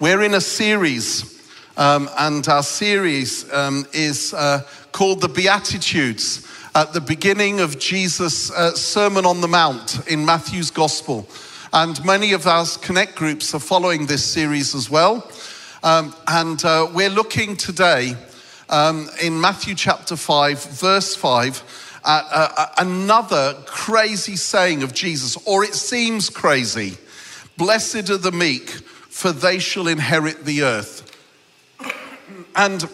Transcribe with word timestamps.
We're 0.00 0.22
in 0.22 0.34
a 0.34 0.40
series, 0.40 1.42
um, 1.76 2.08
and 2.16 2.46
our 2.46 2.62
series 2.62 3.52
um, 3.52 3.84
is 3.92 4.32
uh, 4.32 4.62
called 4.92 5.20
the 5.20 5.28
Beatitudes 5.28 6.46
at 6.76 6.92
the 6.92 7.00
beginning 7.00 7.58
of 7.58 7.80
Jesus' 7.80 8.52
uh, 8.52 8.76
Sermon 8.76 9.26
on 9.26 9.40
the 9.40 9.48
Mount 9.48 10.06
in 10.06 10.24
Matthew's 10.24 10.70
Gospel. 10.70 11.28
And 11.72 12.02
many 12.04 12.32
of 12.32 12.46
our 12.46 12.64
Connect 12.80 13.16
groups 13.16 13.52
are 13.56 13.58
following 13.58 14.06
this 14.06 14.24
series 14.24 14.72
as 14.72 14.88
well. 14.88 15.28
Um, 15.82 16.14
and 16.28 16.64
uh, 16.64 16.88
we're 16.94 17.10
looking 17.10 17.56
today 17.56 18.14
um, 18.68 19.10
in 19.20 19.40
Matthew 19.40 19.74
chapter 19.74 20.14
5, 20.14 20.64
verse 20.64 21.16
5, 21.16 22.00
at 22.04 22.24
uh, 22.30 22.66
another 22.78 23.56
crazy 23.66 24.36
saying 24.36 24.84
of 24.84 24.94
Jesus, 24.94 25.36
or 25.44 25.64
it 25.64 25.74
seems 25.74 26.30
crazy 26.30 26.98
Blessed 27.56 28.08
are 28.08 28.16
the 28.16 28.30
meek 28.30 28.72
for 29.18 29.32
they 29.32 29.58
shall 29.58 29.88
inherit 29.88 30.44
the 30.44 30.62
earth. 30.62 31.02
And 32.54 32.88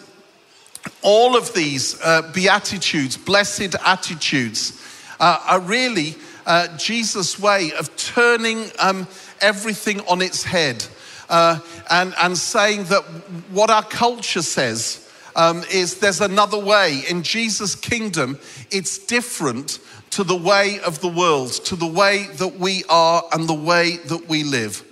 all 1.03 1.37
of 1.37 1.53
these 1.53 2.01
uh, 2.01 2.33
beatitudes, 2.33 3.19
blessed 3.19 3.77
attitudes, 3.85 4.83
uh, 5.21 5.39
are 5.47 5.61
really 5.61 6.15
uh, 6.47 6.75
Jesus' 6.79 7.39
way 7.39 7.73
of 7.79 7.95
turning 7.97 8.71
um, 8.79 9.07
everything 9.43 10.01
on 10.09 10.23
its 10.23 10.43
head 10.43 10.87
uh, 11.29 11.59
and, 11.91 12.15
and 12.19 12.39
saying 12.39 12.85
that 12.85 13.03
what 13.51 13.69
our 13.69 13.83
culture 13.83 14.41
says 14.41 15.07
um, 15.37 15.63
is 15.71 15.99
there's 15.99 16.23
another 16.23 16.59
way. 16.59 17.03
In 17.07 17.23
Jesus' 17.23 17.75
kingdom, 17.75 18.39
it's 18.71 18.97
different 18.97 19.79
to 20.13 20.25
the 20.25 20.37
way 20.37 20.81
of 20.87 21.03
the 21.03 21.09
world, 21.09 21.53
to 21.67 21.77
the 21.77 21.87
way 21.87 22.29
that 22.39 22.59
we 22.59 22.83
are 22.89 23.25
and 23.31 23.47
the 23.47 23.53
way 23.53 23.99
that 24.07 24.27
we 24.27 24.43
live. 24.43 24.83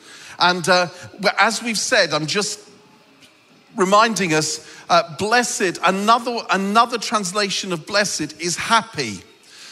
And 0.43 0.69
uh, 0.69 0.89
as 1.39 1.63
we've 1.63 1.79
said, 1.79 2.13
I'm 2.13 2.27
just 2.27 2.69
reminding 3.77 4.35
us 4.35 4.69
uh, 4.91 5.17
blessed, 5.17 5.79
another, 5.87 6.41
another 6.51 6.99
translation 6.99 7.73
of 7.73 7.87
blessed 7.87 8.41
is 8.41 8.57
happy. 8.57 9.23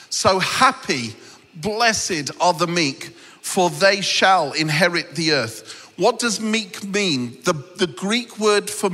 So 0.09 0.39
happy, 0.39 1.15
blessed 1.57 2.31
are 2.41 2.55
the 2.55 2.69
meek, 2.69 3.07
for 3.43 3.69
they 3.69 4.01
shall 4.01 4.53
inherit 4.53 5.17
the 5.17 5.33
earth. 5.33 5.93
What 5.97 6.21
does 6.21 6.41
meek 6.41 6.85
mean? 6.85 7.37
The, 7.45 7.53
the 7.77 7.89
Greek 7.89 8.39
word 8.39 8.71
for, 8.71 8.91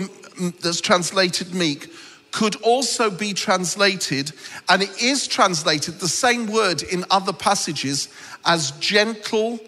that's 0.62 0.81
translated 0.81 1.55
meek 1.55 1.91
could 2.33 2.56
also 2.62 3.11
be 3.11 3.33
translated, 3.33 4.33
and 4.69 4.83
it 4.83 5.03
is 5.03 5.27
translated 5.27 6.00
the 6.00 6.09
same 6.09 6.47
word 6.47 6.83
in 6.83 7.05
other 7.11 7.33
passages 7.33 8.09
as 8.45 8.72
gentle, 8.72 9.59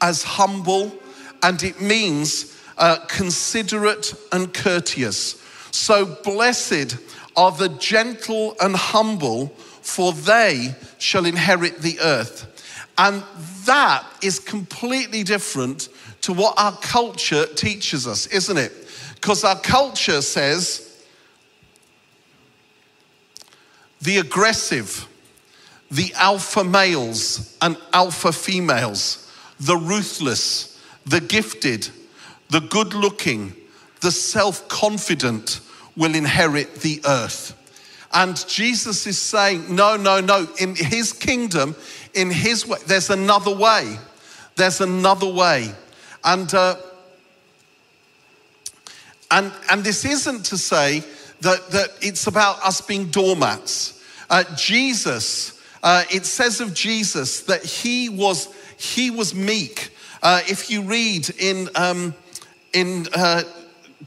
as 0.00 0.22
humble, 0.22 0.92
and 1.44 1.62
it 1.62 1.78
means 1.78 2.58
uh, 2.78 2.96
considerate 3.06 4.14
and 4.32 4.52
courteous. 4.52 5.40
So 5.72 6.06
blessed 6.24 6.96
are 7.36 7.52
the 7.52 7.68
gentle 7.68 8.56
and 8.62 8.74
humble, 8.74 9.48
for 9.82 10.14
they 10.14 10.74
shall 10.98 11.26
inherit 11.26 11.82
the 11.82 12.00
earth. 12.00 12.50
And 12.96 13.22
that 13.66 14.06
is 14.22 14.38
completely 14.38 15.22
different 15.22 15.90
to 16.22 16.32
what 16.32 16.54
our 16.56 16.72
culture 16.78 17.44
teaches 17.44 18.06
us, 18.06 18.26
isn't 18.28 18.56
it? 18.56 18.72
Because 19.16 19.44
our 19.44 19.60
culture 19.60 20.22
says 20.22 21.04
the 24.00 24.16
aggressive, 24.16 25.06
the 25.90 26.10
alpha 26.14 26.64
males 26.64 27.58
and 27.60 27.76
alpha 27.92 28.32
females, 28.32 29.30
the 29.60 29.76
ruthless, 29.76 30.73
the 31.06 31.20
gifted, 31.20 31.88
the 32.50 32.60
good 32.60 32.94
looking, 32.94 33.54
the 34.00 34.10
self 34.10 34.68
confident 34.68 35.60
will 35.96 36.14
inherit 36.14 36.76
the 36.76 37.00
earth. 37.06 37.60
And 38.12 38.36
Jesus 38.48 39.06
is 39.06 39.18
saying, 39.18 39.74
no, 39.74 39.96
no, 39.96 40.20
no. 40.20 40.46
In 40.58 40.76
his 40.76 41.12
kingdom, 41.12 41.74
in 42.14 42.30
his 42.30 42.66
way, 42.66 42.78
there's 42.86 43.10
another 43.10 43.54
way. 43.54 43.98
There's 44.54 44.80
another 44.80 45.28
way. 45.28 45.72
And, 46.22 46.52
uh, 46.54 46.76
and, 49.30 49.52
and 49.68 49.82
this 49.82 50.04
isn't 50.04 50.44
to 50.46 50.58
say 50.58 51.02
that, 51.40 51.70
that 51.70 51.88
it's 52.00 52.28
about 52.28 52.62
us 52.62 52.80
being 52.80 53.10
doormats. 53.10 54.00
Uh, 54.30 54.44
Jesus, 54.56 55.60
uh, 55.82 56.04
it 56.10 56.24
says 56.24 56.60
of 56.60 56.72
Jesus 56.72 57.42
that 57.42 57.64
he 57.64 58.08
was, 58.08 58.48
he 58.76 59.10
was 59.10 59.34
meek. 59.34 59.90
Uh, 60.24 60.40
if 60.48 60.70
you 60.70 60.80
read 60.80 61.28
in, 61.38 61.68
um, 61.74 62.14
in 62.72 63.06
uh, 63.14 63.42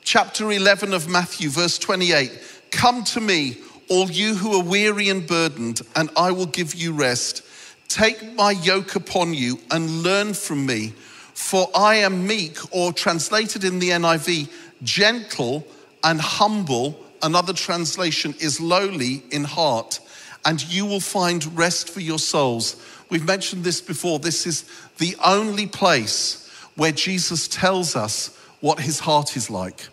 chapter 0.02 0.52
11 0.52 0.92
of 0.92 1.08
Matthew, 1.08 1.48
verse 1.48 1.78
28, 1.78 2.32
come 2.72 3.04
to 3.04 3.22
me, 3.22 3.58
all 3.88 4.10
you 4.10 4.34
who 4.34 4.60
are 4.60 4.64
weary 4.64 5.10
and 5.10 5.28
burdened, 5.28 5.82
and 5.96 6.10
I 6.18 6.32
will 6.32 6.48
give 6.48 6.74
you 6.74 6.92
rest. 6.92 7.44
Take 7.88 8.34
my 8.34 8.50
yoke 8.50 8.96
upon 8.96 9.36
you 9.36 9.60
and 9.70 10.02
learn 10.02 10.34
from 10.34 10.66
me, 10.66 10.96
for 11.36 11.70
I 11.76 11.98
am 11.98 12.26
meek, 12.26 12.58
or 12.76 12.92
translated 12.92 13.64
in 13.64 13.78
the 13.78 13.92
NIV, 13.92 14.50
gentle 14.82 15.68
and 16.04 16.20
humble. 16.20 17.00
Another 17.22 17.54
translation 17.54 18.34
is 18.40 18.60
lowly 18.60 19.22
in 19.30 19.44
heart, 19.44 20.00
and 20.46 20.68
you 20.68 20.88
will 20.88 21.00
find 21.00 21.56
rest 21.56 21.92
for 21.92 22.00
your 22.00 22.18
souls. 22.18 22.76
We've 23.10 23.26
mentioned 23.26 23.64
this 23.64 23.82
before. 23.82 24.20
This 24.20 24.46
is 24.46 24.66
the 24.98 25.16
only 25.24 25.68
place 25.68 26.50
where 26.76 26.92
Jesus 26.92 27.48
tells 27.48 27.96
us 27.96 28.38
what 28.60 28.80
his 28.80 29.00
heart 29.00 29.38
is 29.38 29.50
like. 29.50 29.88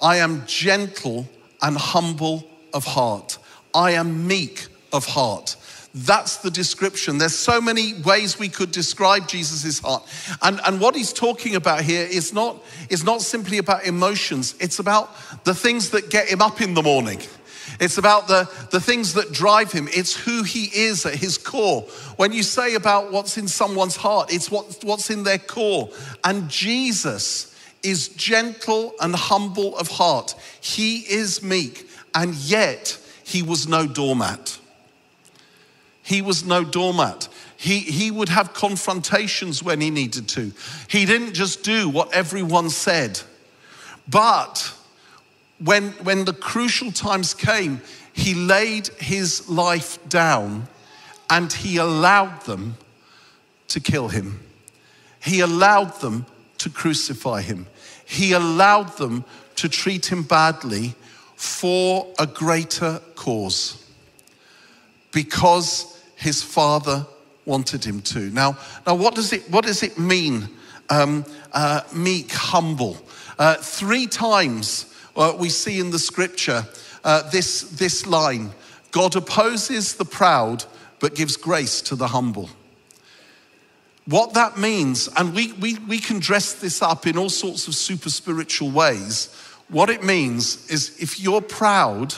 I 0.00 0.16
am 0.18 0.44
gentle 0.46 1.28
and 1.62 1.76
humble 1.76 2.48
of 2.72 2.84
heart. 2.84 3.38
I 3.74 3.92
am 3.92 4.26
meek 4.26 4.66
of 4.92 5.06
heart. 5.06 5.56
That's 5.94 6.38
the 6.38 6.50
description. 6.50 7.18
There's 7.18 7.38
so 7.38 7.60
many 7.60 7.94
ways 8.02 8.36
we 8.36 8.48
could 8.48 8.72
describe 8.72 9.28
Jesus' 9.28 9.78
heart. 9.78 10.02
And, 10.42 10.60
and 10.66 10.80
what 10.80 10.96
he's 10.96 11.12
talking 11.12 11.54
about 11.54 11.82
here 11.82 12.04
is 12.04 12.32
not, 12.32 12.60
is 12.90 13.04
not 13.04 13.22
simply 13.22 13.58
about 13.58 13.84
emotions, 13.84 14.56
it's 14.58 14.80
about 14.80 15.14
the 15.44 15.54
things 15.54 15.90
that 15.90 16.10
get 16.10 16.28
him 16.28 16.42
up 16.42 16.60
in 16.60 16.74
the 16.74 16.82
morning. 16.82 17.20
It's 17.80 17.98
about 17.98 18.28
the, 18.28 18.48
the 18.70 18.80
things 18.80 19.14
that 19.14 19.32
drive 19.32 19.72
him. 19.72 19.88
It's 19.92 20.14
who 20.14 20.42
he 20.42 20.64
is 20.64 21.06
at 21.06 21.14
his 21.14 21.38
core. 21.38 21.82
When 22.16 22.32
you 22.32 22.42
say 22.42 22.74
about 22.74 23.12
what's 23.12 23.36
in 23.38 23.48
someone's 23.48 23.96
heart, 23.96 24.32
it's 24.32 24.50
what, 24.50 24.82
what's 24.84 25.10
in 25.10 25.22
their 25.22 25.38
core. 25.38 25.90
And 26.22 26.48
Jesus 26.48 27.54
is 27.82 28.08
gentle 28.08 28.94
and 29.00 29.14
humble 29.14 29.76
of 29.76 29.88
heart. 29.88 30.34
He 30.60 30.98
is 31.00 31.42
meek, 31.42 31.88
and 32.14 32.34
yet 32.34 32.98
he 33.24 33.42
was 33.42 33.68
no 33.68 33.86
doormat. 33.86 34.58
He 36.02 36.22
was 36.22 36.44
no 36.44 36.64
doormat. 36.64 37.28
He, 37.56 37.78
he 37.80 38.10
would 38.10 38.28
have 38.28 38.52
confrontations 38.52 39.62
when 39.62 39.80
he 39.80 39.90
needed 39.90 40.28
to. 40.30 40.52
He 40.88 41.06
didn't 41.06 41.32
just 41.32 41.62
do 41.62 41.88
what 41.88 42.12
everyone 42.12 42.68
said. 42.68 43.20
But 44.06 44.74
when, 45.58 45.90
when 46.02 46.24
the 46.24 46.32
crucial 46.32 46.92
times 46.92 47.34
came, 47.34 47.80
he 48.12 48.34
laid 48.34 48.88
his 48.98 49.48
life 49.48 49.98
down 50.08 50.68
and 51.30 51.52
he 51.52 51.76
allowed 51.76 52.42
them 52.42 52.76
to 53.68 53.80
kill 53.80 54.08
him. 54.08 54.40
He 55.20 55.40
allowed 55.40 56.00
them 56.00 56.26
to 56.58 56.70
crucify 56.70 57.40
him. 57.42 57.66
He 58.04 58.32
allowed 58.32 58.96
them 58.98 59.24
to 59.56 59.68
treat 59.68 60.06
him 60.06 60.22
badly 60.22 60.94
for 61.34 62.06
a 62.18 62.26
greater 62.26 63.00
cause 63.14 63.84
because 65.12 66.02
his 66.16 66.42
father 66.42 67.06
wanted 67.44 67.84
him 67.84 68.00
to. 68.02 68.30
Now, 68.30 68.58
now 68.86 68.94
what, 68.94 69.14
does 69.14 69.32
it, 69.32 69.50
what 69.50 69.64
does 69.64 69.82
it 69.82 69.98
mean, 69.98 70.48
um, 70.90 71.24
uh, 71.52 71.82
meek, 71.92 72.32
humble? 72.32 72.96
Uh, 73.38 73.54
three 73.56 74.06
times 74.06 74.93
uh, 75.16 75.34
we 75.38 75.48
see 75.48 75.78
in 75.78 75.90
the 75.90 75.98
scripture 75.98 76.66
uh, 77.04 77.28
this, 77.30 77.62
this 77.62 78.06
line 78.06 78.52
God 78.90 79.16
opposes 79.16 79.96
the 79.96 80.04
proud, 80.04 80.64
but 81.00 81.16
gives 81.16 81.36
grace 81.36 81.82
to 81.82 81.96
the 81.96 82.06
humble. 82.06 82.48
What 84.06 84.34
that 84.34 84.56
means, 84.56 85.08
and 85.16 85.34
we, 85.34 85.52
we, 85.54 85.78
we 85.80 85.98
can 85.98 86.20
dress 86.20 86.52
this 86.52 86.80
up 86.80 87.04
in 87.04 87.18
all 87.18 87.28
sorts 87.28 87.66
of 87.66 87.74
super 87.74 88.08
spiritual 88.08 88.70
ways. 88.70 89.34
What 89.68 89.90
it 89.90 90.04
means 90.04 90.70
is 90.70 90.96
if 91.02 91.18
you're 91.18 91.40
proud, 91.40 92.14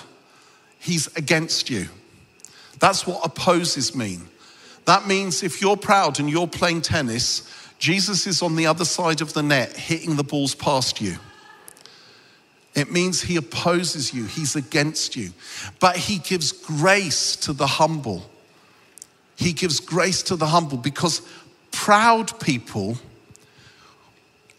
he's 0.79 1.07
against 1.17 1.71
you. 1.71 1.89
That's 2.79 3.07
what 3.07 3.25
opposes 3.25 3.95
mean. 3.95 4.29
That 4.85 5.07
means 5.07 5.43
if 5.43 5.63
you're 5.63 5.79
proud 5.79 6.21
and 6.21 6.29
you're 6.29 6.47
playing 6.47 6.83
tennis, 6.83 7.51
Jesus 7.79 8.27
is 8.27 8.43
on 8.43 8.57
the 8.57 8.67
other 8.67 8.85
side 8.85 9.21
of 9.21 9.33
the 9.33 9.43
net 9.43 9.75
hitting 9.77 10.17
the 10.17 10.25
balls 10.25 10.55
past 10.55 11.01
you. 11.01 11.17
It 12.77 12.93
means 12.93 13.23
he 13.23 13.37
opposes 13.37 14.13
you, 14.13 14.27
he's 14.27 14.55
against 14.55 15.17
you. 15.17 15.33
But 15.81 15.97
he 15.97 16.19
gives 16.19 16.53
grace 16.53 17.35
to 17.37 17.53
the 17.53 17.67
humble. 17.67 18.29
He 19.35 19.53
gives 19.53 19.81
grace 19.81 20.23
to 20.25 20.37
the 20.37 20.47
humble 20.47 20.77
because 20.77 21.23
proud 21.73 22.39
people 22.39 22.99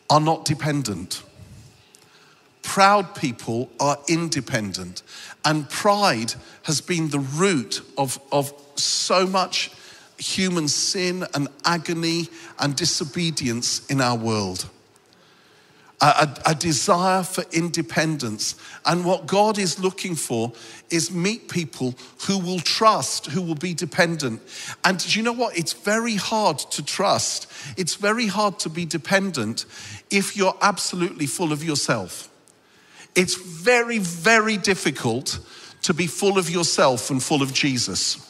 are 0.09 0.19
not 0.19 0.45
dependent. 0.45 1.23
proud 2.67 3.15
people 3.15 3.69
are 3.79 3.97
independent. 4.09 5.01
And 5.45 5.69
pride 5.69 6.33
has 6.63 6.81
been 6.81 7.09
the 7.09 7.19
root 7.19 7.81
of, 7.97 8.19
of 8.31 8.51
so 8.75 9.25
much 9.25 9.71
human 10.17 10.67
sin 10.67 11.25
and 11.33 11.47
agony 11.63 12.27
and 12.59 12.75
disobedience 12.75 13.85
in 13.87 14.01
our 14.01 14.17
world. 14.17 14.69
A, 15.99 16.29
a, 16.45 16.53
desire 16.53 17.23
for 17.23 17.43
independence. 17.51 18.53
And 18.85 19.03
what 19.03 19.25
God 19.25 19.57
is 19.57 19.79
looking 19.79 20.13
for 20.13 20.53
is 20.91 21.11
meet 21.11 21.49
people 21.49 21.95
who 22.27 22.37
will 22.37 22.59
trust, 22.59 23.25
who 23.25 23.41
will 23.41 23.55
be 23.55 23.73
dependent. 23.73 24.39
And 24.83 24.99
do 24.99 25.17
you 25.17 25.23
know 25.23 25.33
what? 25.33 25.57
It's 25.57 25.73
very 25.73 26.13
hard 26.13 26.59
to 26.59 26.85
trust. 26.85 27.51
It's 27.77 27.95
very 27.95 28.27
hard 28.27 28.59
to 28.59 28.69
be 28.69 28.85
dependent 28.85 29.65
if 30.11 30.37
you're 30.37 30.55
absolutely 30.61 31.25
full 31.25 31.51
of 31.51 31.63
yourself. 31.63 32.29
It's 33.15 33.33
very, 33.33 33.97
very 33.97 34.57
difficult 34.57 35.39
to 35.81 35.95
be 35.95 36.05
full 36.05 36.37
of 36.37 36.47
yourself 36.47 37.09
and 37.09 37.23
full 37.23 37.41
of 37.41 37.53
Jesus 37.53 38.23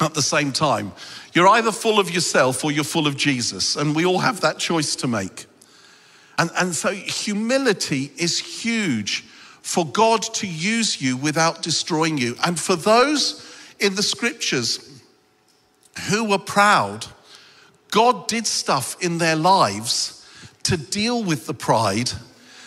at 0.00 0.14
the 0.14 0.22
same 0.22 0.52
time. 0.52 0.92
You're 1.32 1.48
either 1.48 1.72
full 1.72 1.98
of 1.98 2.10
yourself 2.10 2.64
or 2.64 2.72
you're 2.72 2.84
full 2.84 3.06
of 3.06 3.16
Jesus, 3.16 3.76
and 3.76 3.94
we 3.94 4.04
all 4.04 4.18
have 4.18 4.40
that 4.42 4.58
choice 4.58 4.96
to 4.96 5.08
make. 5.08 5.46
And, 6.40 6.50
and 6.58 6.74
so 6.74 6.90
humility 6.90 8.10
is 8.16 8.38
huge 8.38 9.26
for 9.60 9.84
God 9.84 10.22
to 10.22 10.46
use 10.46 11.02
you 11.02 11.18
without 11.18 11.60
destroying 11.60 12.16
you. 12.16 12.34
And 12.42 12.58
for 12.58 12.76
those 12.76 13.46
in 13.78 13.94
the 13.94 14.02
scriptures 14.02 15.02
who 16.08 16.24
were 16.24 16.38
proud, 16.38 17.04
God 17.90 18.26
did 18.26 18.46
stuff 18.46 18.96
in 19.02 19.18
their 19.18 19.36
lives 19.36 20.26
to 20.62 20.78
deal 20.78 21.22
with 21.22 21.46
the 21.46 21.52
pride 21.52 22.10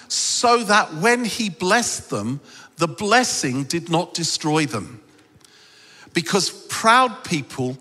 so 0.08 0.64
that 0.66 0.94
when 0.94 1.26
He 1.26 1.50
blessed 1.50 2.12
them, 2.12 2.42
the 2.78 2.88
blessing 2.88 3.64
did 3.64 3.90
not 3.90 4.14
destroy 4.14 4.68
them. 4.68 5.02
Because 6.14 6.52
proud 6.70 7.24
people 7.24 7.80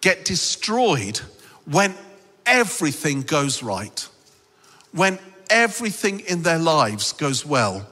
get 0.00 0.24
destroyed 0.24 1.20
when 1.66 1.94
everything 2.46 3.20
goes 3.20 3.62
right, 3.62 4.08
when 4.92 5.18
everything 5.50 6.20
in 6.20 6.42
their 6.42 6.58
lives 6.58 7.12
goes 7.12 7.44
well. 7.44 7.86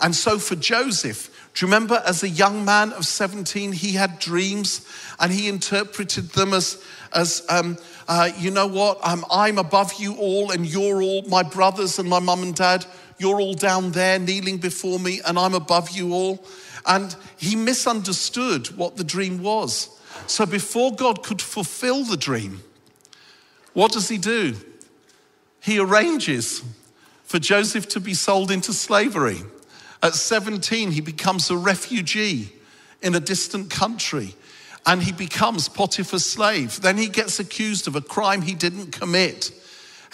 And 0.00 0.14
so 0.14 0.38
for 0.38 0.54
Joseph, 0.54 1.30
do 1.54 1.66
you 1.66 1.72
remember 1.72 2.02
as 2.06 2.22
a 2.22 2.28
young 2.28 2.64
man 2.64 2.92
of 2.92 3.04
17, 3.04 3.72
he 3.72 3.92
had 3.92 4.20
dreams 4.20 4.86
and 5.18 5.32
he 5.32 5.48
interpreted 5.48 6.30
them 6.30 6.54
as, 6.54 6.80
as 7.12 7.44
um, 7.48 7.78
uh, 8.06 8.30
you 8.38 8.50
know 8.52 8.68
what, 8.68 9.00
I'm, 9.02 9.24
I'm 9.30 9.58
above 9.58 9.94
you 9.94 10.14
all 10.14 10.52
and 10.52 10.64
you're 10.64 11.02
all 11.02 11.22
my 11.22 11.42
brothers 11.42 11.98
and 11.98 12.08
my 12.08 12.20
mum 12.20 12.44
and 12.44 12.54
dad. 12.54 12.86
You're 13.18 13.40
all 13.40 13.54
down 13.54 13.90
there 13.90 14.20
kneeling 14.20 14.58
before 14.58 15.00
me 15.00 15.20
and 15.26 15.36
I'm 15.36 15.54
above 15.54 15.90
you 15.90 16.12
all. 16.12 16.44
And 16.86 17.14
he 17.36 17.56
misunderstood 17.56 18.68
what 18.76 18.96
the 18.96 19.04
dream 19.04 19.42
was. 19.42 19.90
So 20.28 20.46
before 20.46 20.94
God 20.94 21.24
could 21.24 21.42
fulfill 21.42 22.04
the 22.04 22.16
dream, 22.16 22.62
what 23.72 23.92
does 23.92 24.08
he 24.08 24.18
do? 24.18 24.54
He 25.60 25.78
arranges 25.78 26.62
for 27.28 27.38
Joseph 27.38 27.86
to 27.88 28.00
be 28.00 28.14
sold 28.14 28.50
into 28.50 28.72
slavery. 28.72 29.42
At 30.02 30.14
17, 30.14 30.92
he 30.92 31.02
becomes 31.02 31.50
a 31.50 31.58
refugee 31.58 32.50
in 33.02 33.14
a 33.14 33.20
distant 33.20 33.68
country 33.68 34.34
and 34.86 35.02
he 35.02 35.12
becomes 35.12 35.68
Potiphar's 35.68 36.24
slave. 36.24 36.80
Then 36.80 36.96
he 36.96 37.06
gets 37.06 37.38
accused 37.38 37.86
of 37.86 37.94
a 37.94 38.00
crime 38.00 38.40
he 38.40 38.54
didn't 38.54 38.92
commit 38.92 39.52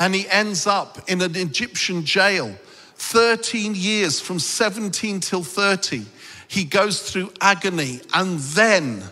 and 0.01 0.13
he 0.13 0.29
ends 0.29 0.67
up 0.67 1.09
in 1.09 1.23
an 1.23 1.37
Egyptian 1.37 2.05
jail 2.05 2.53
13 2.97 3.77
years 3.77 4.19
from 4.19 4.41
17 4.41 5.21
till 5.21 5.45
30. 5.45 6.07
He 6.49 6.65
goes 6.65 7.09
through 7.09 7.33
agony 7.41 8.01
and 8.13 8.41
then 8.41 9.05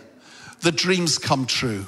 the 0.59 0.73
dreams 0.73 1.17
come 1.17 1.45
true. 1.45 1.85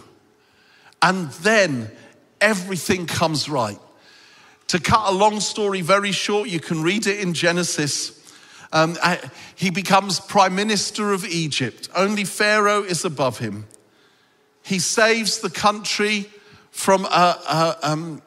And 1.02 1.30
then 1.44 1.92
everything 2.40 3.06
comes 3.06 3.50
right. 3.50 3.80
To 4.68 4.80
cut 4.80 5.12
a 5.12 5.14
long 5.14 5.40
story 5.40 5.82
very 5.82 6.12
short, 6.12 6.50
you 6.50 6.60
can 6.60 6.82
read 6.82 7.08
it 7.08 7.20
in 7.20 7.34
Genesis. 7.34 8.12
Um, 8.72 8.98
he 9.56 9.70
becomes 9.70 10.20
prime 10.20 10.56
minister 10.56 11.14
of 11.14 11.24
Egypt. 11.24 11.90
Only 11.96 12.24
Pharaoh 12.24 12.84
is 12.84 13.06
above 13.06 13.40
him. 13.40 13.68
He 14.64 14.80
saves 14.80 15.40
the 15.40 15.52
country 15.52 16.30
from 16.72 17.06
a, 17.06 17.08
a 17.48 17.78
um, 17.84 18.22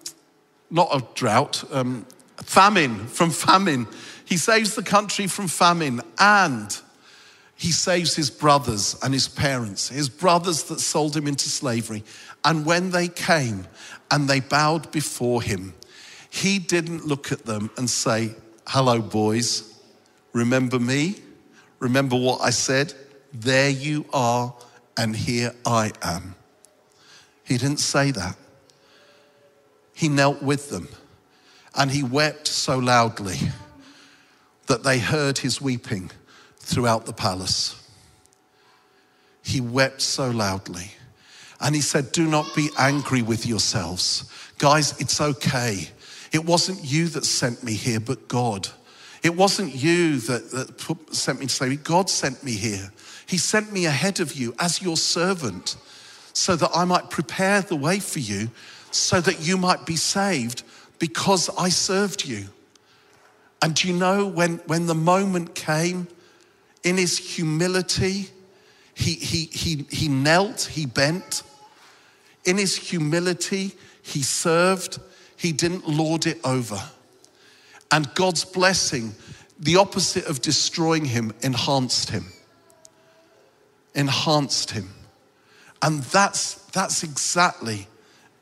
not 0.71 0.89
a 0.93 1.05
drought, 1.15 1.65
um, 1.73 2.07
famine, 2.37 3.07
from 3.07 3.31
famine. 3.31 3.87
He 4.25 4.37
saves 4.37 4.75
the 4.75 4.83
country 4.83 5.27
from 5.27 5.49
famine 5.49 6.01
and 6.19 6.79
he 7.57 7.73
saves 7.73 8.15
his 8.15 8.31
brothers 8.31 8.97
and 9.03 9.13
his 9.13 9.27
parents, 9.27 9.89
his 9.89 10.09
brothers 10.09 10.65
that 10.65 10.81
sold 10.81 11.17
him 11.17 11.27
into 11.27 11.49
slavery. 11.49 12.05
And 12.45 12.65
when 12.65 12.91
they 12.91 13.09
came 13.09 13.67
and 14.11 14.29
they 14.29 14.41
bowed 14.41 14.93
before 14.93 15.43
him, 15.43 15.75
he 16.39 16.59
didn't 16.59 17.07
look 17.07 17.33
at 17.33 17.45
them 17.45 17.71
and 17.77 17.89
say, 17.89 18.35
Hello, 18.67 19.01
boys, 19.01 19.81
remember 20.33 20.79
me? 20.79 21.17
Remember 21.81 22.17
what 22.17 22.41
I 22.41 22.51
said? 22.51 22.93
There 23.33 23.71
you 23.71 24.05
are, 24.13 24.55
and 24.97 25.15
here 25.15 25.53
I 25.65 25.93
am. 26.03 26.35
He 27.45 27.57
didn't 27.57 27.81
say 27.81 28.11
that. 28.11 28.37
He 29.95 30.09
knelt 30.09 30.43
with 30.43 30.71
them 30.71 30.89
and 31.75 31.91
he 31.91 32.03
wept 32.03 32.47
so 32.47 32.79
loudly 32.79 33.39
that 34.67 34.83
they 34.83 34.99
heard 34.99 35.39
his 35.39 35.61
weeping 35.61 36.11
throughout 36.59 37.07
the 37.07 37.13
palace. 37.13 37.75
He 39.43 39.61
wept 39.61 40.03
so 40.03 40.31
loudly. 40.31 40.93
And 41.61 41.75
he 41.75 41.81
said, 41.81 42.13
Do 42.13 42.27
not 42.27 42.55
be 42.55 42.69
angry 42.79 43.23
with 43.23 43.47
yourselves. 43.47 44.31
Guys, 44.59 45.01
it's 45.01 45.21
okay. 45.21 45.89
It 46.33 46.45
wasn't 46.45 46.85
you 46.85 47.09
that 47.09 47.25
sent 47.25 47.63
me 47.63 47.75
here, 47.75 48.01
but 48.01 48.29
God. 48.29 48.69
It 49.23 49.37
wasn't 49.37 49.75
you 49.75 50.19
that, 50.21 50.51
that 50.53 50.79
put, 50.79 51.15
sent 51.15 51.41
me 51.41 51.47
to 51.47 51.53
slavery. 51.53 51.77
God 51.77 52.09
sent 52.09 52.45
me 52.45 52.53
here. 52.53 52.93
He 53.27 53.39
sent 53.39 53.73
me 53.73 53.87
ahead 53.87 54.21
of 54.21 54.35
you 54.35 54.55
as 54.59 54.81
your 54.81 54.97
servant 54.97 55.77
so 56.33 56.57
that 56.57 56.71
I 56.75 56.85
might 56.85 57.11
prepare 57.11 57.63
the 57.63 57.77
way 57.77 57.99
for 57.99 58.21
you 58.21 58.51
so 58.91 59.21
that 59.21 59.41
you 59.41 59.57
might 59.57 59.85
be 59.85 59.97
saved 59.97 60.63
because 60.99 61.51
I 61.59 61.69
served 61.69 62.27
you. 62.27 62.47
And 63.63 63.75
do 63.75 63.89
you 63.89 63.95
know 63.95 64.27
when, 64.27 64.59
when 64.67 64.87
the 64.87 64.95
moment 64.95 65.55
came 65.55 66.09
in 66.85 66.97
his 66.97 67.19
humility, 67.19 68.29
he, 68.95 69.15
he, 69.15 69.45
he, 69.47 69.87
he 69.91 70.09
knelt, 70.09 70.71
he 70.73 70.87
bent. 70.87 71.43
In 72.45 72.57
his 72.57 72.77
humility, 72.77 73.73
he 74.03 74.23
served, 74.23 74.99
he 75.39 75.53
didn't 75.53 75.89
lord 75.89 76.27
it 76.27 76.39
over. 76.45 76.83
And 77.91 78.13
God's 78.15 78.45
blessing, 78.45 79.15
the 79.59 79.77
opposite 79.77 80.27
of 80.27 80.43
destroying 80.43 81.07
him, 81.07 81.33
enhanced 81.41 82.11
him. 82.11 82.27
Enhanced 83.95 84.73
him. 84.73 84.91
And 85.81 86.03
that's, 86.05 86.55
that's 86.73 87.03
exactly, 87.03 87.87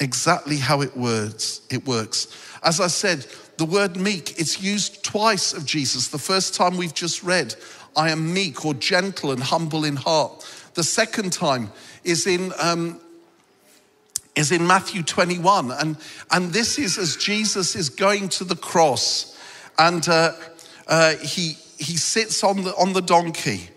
exactly 0.00 0.56
how 0.56 0.80
it 0.80 0.96
works. 0.96 1.60
It 1.70 1.86
works. 1.86 2.28
As 2.62 2.80
I 2.80 2.88
said, 2.88 3.26
the 3.58 3.66
word 3.66 3.96
meek, 3.96 4.40
it's 4.40 4.60
used 4.62 5.04
twice 5.04 5.52
of 5.52 5.64
Jesus. 5.64 6.08
The 6.08 6.18
first 6.18 6.54
time 6.54 6.76
we've 6.76 6.94
just 6.94 7.22
read, 7.22 7.54
I 7.94 8.10
am 8.10 8.32
meek 8.32 8.64
or 8.64 8.74
gentle 8.74 9.32
and 9.32 9.42
humble 9.42 9.84
in 9.84 9.96
heart. 9.96 10.44
The 10.74 10.82
second 10.82 11.32
time 11.32 11.70
is 12.04 12.26
in, 12.26 12.52
um, 12.58 13.00
is 14.36 14.52
in 14.52 14.66
Matthew 14.66 15.02
21. 15.02 15.72
And, 15.72 15.96
and 16.30 16.52
this 16.52 16.78
is 16.78 16.98
as 16.98 17.16
Jesus 17.16 17.74
is 17.74 17.88
going 17.88 18.28
to 18.30 18.44
the 18.44 18.56
cross 18.56 19.36
and 19.78 20.06
uh, 20.08 20.32
uh, 20.86 21.16
he, 21.16 21.56
he 21.78 21.96
sits 21.96 22.44
on 22.44 22.62
the, 22.62 22.74
on 22.76 22.92
the 22.92 23.02
donkey. 23.02 23.70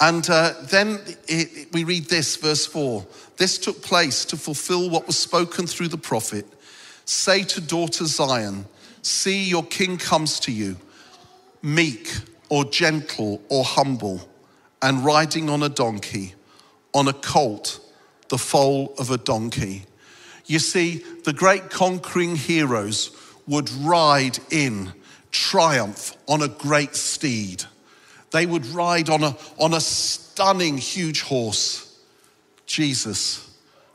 And 0.00 0.28
uh, 0.28 0.54
then 0.70 1.00
it, 1.26 1.72
we 1.72 1.84
read 1.84 2.04
this, 2.06 2.36
verse 2.36 2.66
4. 2.66 3.06
This 3.36 3.58
took 3.58 3.82
place 3.82 4.24
to 4.26 4.36
fulfill 4.36 4.90
what 4.90 5.06
was 5.06 5.18
spoken 5.18 5.66
through 5.66 5.88
the 5.88 5.98
prophet. 5.98 6.46
Say 7.04 7.42
to 7.44 7.60
daughter 7.60 8.04
Zion, 8.04 8.66
See, 9.02 9.44
your 9.44 9.64
king 9.64 9.98
comes 9.98 10.40
to 10.40 10.52
you, 10.52 10.76
meek 11.62 12.12
or 12.48 12.64
gentle 12.64 13.40
or 13.48 13.62
humble, 13.62 14.28
and 14.82 15.04
riding 15.04 15.48
on 15.48 15.62
a 15.62 15.68
donkey, 15.68 16.34
on 16.92 17.06
a 17.06 17.12
colt, 17.12 17.78
the 18.30 18.38
foal 18.38 18.94
of 18.98 19.12
a 19.12 19.16
donkey. 19.16 19.84
You 20.46 20.58
see, 20.60 21.04
the 21.24 21.32
great 21.32 21.70
conquering 21.70 22.36
heroes 22.36 23.10
would 23.46 23.70
ride 23.70 24.38
in 24.50 24.92
triumph 25.30 26.16
on 26.28 26.42
a 26.42 26.48
great 26.48 26.94
steed. 26.94 27.64
They 28.30 28.46
would 28.46 28.66
ride 28.66 29.08
on 29.08 29.22
a, 29.22 29.36
on 29.58 29.74
a 29.74 29.80
stunning, 29.80 30.78
huge 30.78 31.22
horse. 31.22 32.00
Jesus 32.66 33.50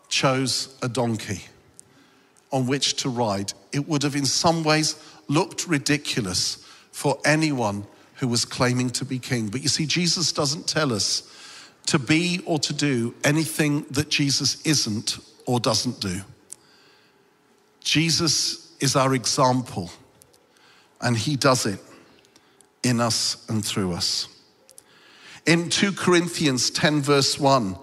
chose 0.09 0.77
a 0.81 0.89
donkey 0.89 1.41
on 2.51 2.67
which 2.67 2.95
to 2.97 3.09
ride. 3.09 3.53
It 3.71 3.87
would 3.87 4.03
have, 4.03 4.15
in 4.15 4.25
some 4.25 4.63
ways, 4.63 4.95
looked 5.27 5.67
ridiculous 5.67 6.65
for 6.91 7.17
anyone 7.25 7.85
who 8.15 8.27
was 8.27 8.45
claiming 8.45 8.89
to 8.91 9.05
be 9.05 9.19
king. 9.19 9.47
But 9.47 9.61
you 9.61 9.69
see, 9.69 9.85
Jesus 9.85 10.31
doesn't 10.31 10.67
tell 10.67 10.93
us 10.93 11.23
to 11.87 11.97
be 11.97 12.41
or 12.45 12.59
to 12.59 12.73
do 12.73 13.15
anything 13.23 13.85
that 13.91 14.09
Jesus 14.09 14.61
isn't 14.65 15.17
or 15.45 15.59
doesn't 15.59 15.99
do. 15.99 16.21
Jesus 17.83 18.75
is 18.79 18.95
our 18.95 19.13
example, 19.13 19.91
and 21.01 21.17
he 21.17 21.35
does 21.35 21.65
it 21.65 21.79
in 22.83 22.99
us 22.99 23.45
and 23.49 23.63
through 23.63 23.93
us. 23.93 24.27
In 25.45 25.69
2 25.69 25.93
Corinthians 25.93 26.69
10, 26.69 27.01
verse 27.01 27.39
1, 27.39 27.75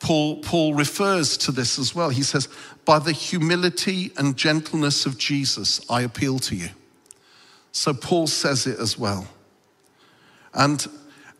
Paul, 0.00 0.42
Paul 0.42 0.74
refers 0.74 1.36
to 1.38 1.52
this 1.52 1.78
as 1.78 1.94
well. 1.94 2.10
He 2.10 2.22
says, 2.22 2.48
By 2.84 2.98
the 2.98 3.12
humility 3.12 4.12
and 4.16 4.36
gentleness 4.36 5.06
of 5.06 5.16
Jesus, 5.16 5.80
I 5.88 6.02
appeal 6.02 6.38
to 6.40 6.56
you. 6.56 6.68
So 7.72 7.92
Paul 7.94 8.26
says 8.26 8.66
it 8.66 8.78
as 8.78 8.98
well. 8.98 9.28
And, 10.54 10.86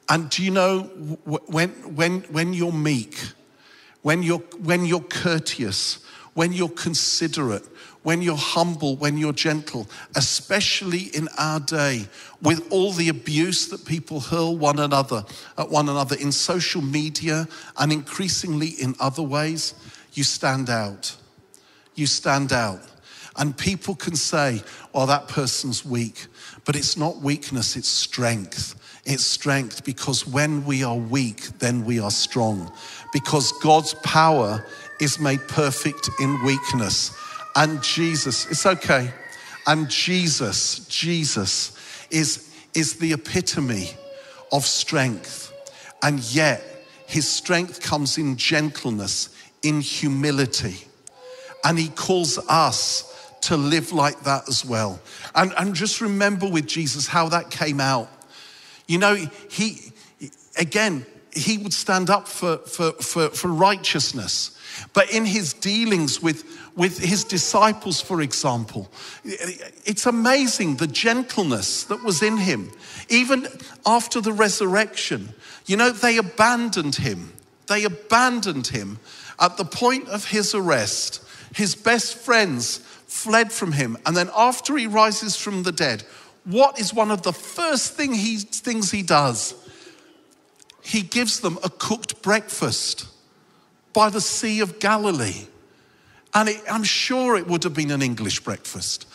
and 0.09 0.29
do 0.31 0.45
you 0.45 0.51
know 0.51 0.83
when, 1.25 1.71
when, 1.95 2.21
when 2.23 2.53
you're 2.53 2.73
meek, 2.73 3.19
when 4.03 4.23
you're, 4.23 4.41
when 4.63 4.85
you're 4.85 5.01
courteous, 5.01 6.05
when 6.35 6.53
you're 6.53 6.69
considerate, 6.69 7.65
when 8.07 8.23
you're 8.23 8.37
humble, 8.37 8.95
when 8.95 9.19
you're 9.19 9.33
gentle, 9.33 9.85
especially 10.15 11.11
in 11.13 11.27
our 11.39 11.59
day, 11.59 12.07
with 12.41 12.65
all 12.71 12.93
the 12.93 13.09
abuse 13.09 13.67
that 13.67 13.85
people 13.85 14.21
hurl 14.21 14.57
one 14.57 14.79
another 14.79 15.25
at 15.59 15.69
one 15.69 15.89
another 15.89 16.15
in 16.15 16.31
social 16.31 16.81
media 16.81 17.49
and 17.79 17.93
increasingly 17.93 18.69
in 18.69 18.95
other 19.01 19.25
ways, 19.25 19.75
you 20.13 20.23
stand 20.23 20.71
out. 20.71 21.17
You 21.97 22.07
stand 22.07 22.53
out. 22.53 22.81
And 23.39 23.59
people 23.59 23.97
can 23.97 24.15
say, 24.15 24.63
well, 24.93 25.07
that 25.07 25.27
person's 25.27 25.85
weak. 25.85 26.29
But 26.65 26.77
it's 26.77 26.97
not 26.97 27.17
weakness, 27.17 27.75
it's 27.75 27.89
strength. 27.89 28.81
It's 29.05 29.27
strength 29.27 29.85
because 29.85 30.25
when 30.25 30.65
we 30.65 30.85
are 30.85 30.95
weak, 30.95 31.59
then 31.59 31.85
we 31.85 31.99
are 31.99 32.13
strong. 32.13 32.71
Because 33.13 33.51
God's 33.65 33.95
power 33.95 34.65
is 35.01 35.19
made 35.19 35.41
perfect 35.49 36.09
in 36.21 36.41
weakness. 36.45 37.11
And 37.57 37.83
Jesus, 37.83 38.47
it's 38.51 38.67
okay. 38.67 39.11
And 39.67 39.89
Jesus, 39.89 40.81
Jesus 40.87 42.07
is, 42.11 42.55
is 42.75 42.99
the 42.99 43.15
epitome 43.15 43.91
of 44.53 44.65
strength. 44.65 45.53
And 46.03 46.21
yet, 46.35 46.63
his 47.07 47.29
strength 47.29 47.81
comes 47.81 48.19
in 48.19 48.37
gentleness, 48.37 49.31
in 49.63 49.81
humility. 49.81 50.87
And 51.65 51.79
he 51.79 51.89
calls 51.89 52.39
us 52.49 53.13
to 53.43 53.57
live 53.57 53.93
like 53.93 54.21
that 54.25 54.49
as 54.49 54.65
well. 54.65 55.01
And, 55.35 55.53
and 55.57 55.75
just 55.75 56.01
remember 56.01 56.49
with 56.49 56.67
Jesus 56.67 57.07
how 57.07 57.29
that 57.31 57.51
came 57.51 57.81
out. 57.81 58.09
You 58.87 58.99
know, 58.99 59.15
he, 59.15 59.93
again, 60.59 61.07
he 61.33 61.59
would 61.59 61.73
stand 61.73 62.11
up 62.11 62.29
for, 62.29 62.59
for, 62.59 62.93
for, 62.93 63.31
for 63.31 63.49
righteousness. 63.49 64.53
But 64.93 65.11
in 65.11 65.25
his 65.25 65.53
dealings 65.55 66.21
with, 66.21 66.45
with 66.77 66.99
his 66.99 67.25
disciples, 67.25 68.03
for 68.03 68.21
example, 68.21 68.91
it's 69.25 70.05
amazing 70.05 70.77
the 70.77 70.87
gentleness 70.87 71.85
that 71.85 72.05
was 72.05 72.23
in 72.23 72.37
him. 72.37 72.71
Even 73.09 73.49
after 73.87 74.21
the 74.21 74.33
resurrection, 74.33 75.31
you 75.65 75.77
know, 75.77 75.91
they 75.91 76.19
abandoned 76.19 76.97
him. 76.97 77.33
They 77.67 77.85
abandoned 77.85 78.69
him 78.69 78.99
at 79.41 79.57
the 79.57 79.65
point 79.65 80.09
of 80.09 80.27
his 80.27 80.55
arrest. 80.55 81.25
His 81.55 81.75
best 81.75 82.15
friends 82.15 82.79
fled 83.07 83.51
from 83.53 83.73
him. 83.73 83.97
And 84.05 84.15
then 84.15 84.31
after 84.37 84.77
he 84.77 84.87
rises 84.87 85.35
from 85.35 85.63
the 85.63 85.73
dead, 85.73 86.05
what 86.45 86.79
is 86.79 86.93
one 86.93 87.11
of 87.11 87.23
the 87.23 87.33
first 87.33 87.95
thing 87.95 88.13
he, 88.13 88.37
things 88.37 88.91
he 88.91 89.03
does? 89.03 89.55
He 90.83 91.01
gives 91.01 91.41
them 91.41 91.59
a 91.65 91.71
cooked 91.71 92.21
breakfast 92.23 93.09
by 93.95 94.11
the 94.11 94.21
Sea 94.21 94.61
of 94.61 94.79
Galilee. 94.79 95.47
And 96.37 96.51
it, 96.51 96.63
I'm 96.71 96.85
sure 96.85 97.39
it 97.39 97.47
would 97.47 97.65
have 97.65 97.73
been 97.73 97.91
an 97.91 98.03
English 98.03 98.41
breakfast. 98.41 99.07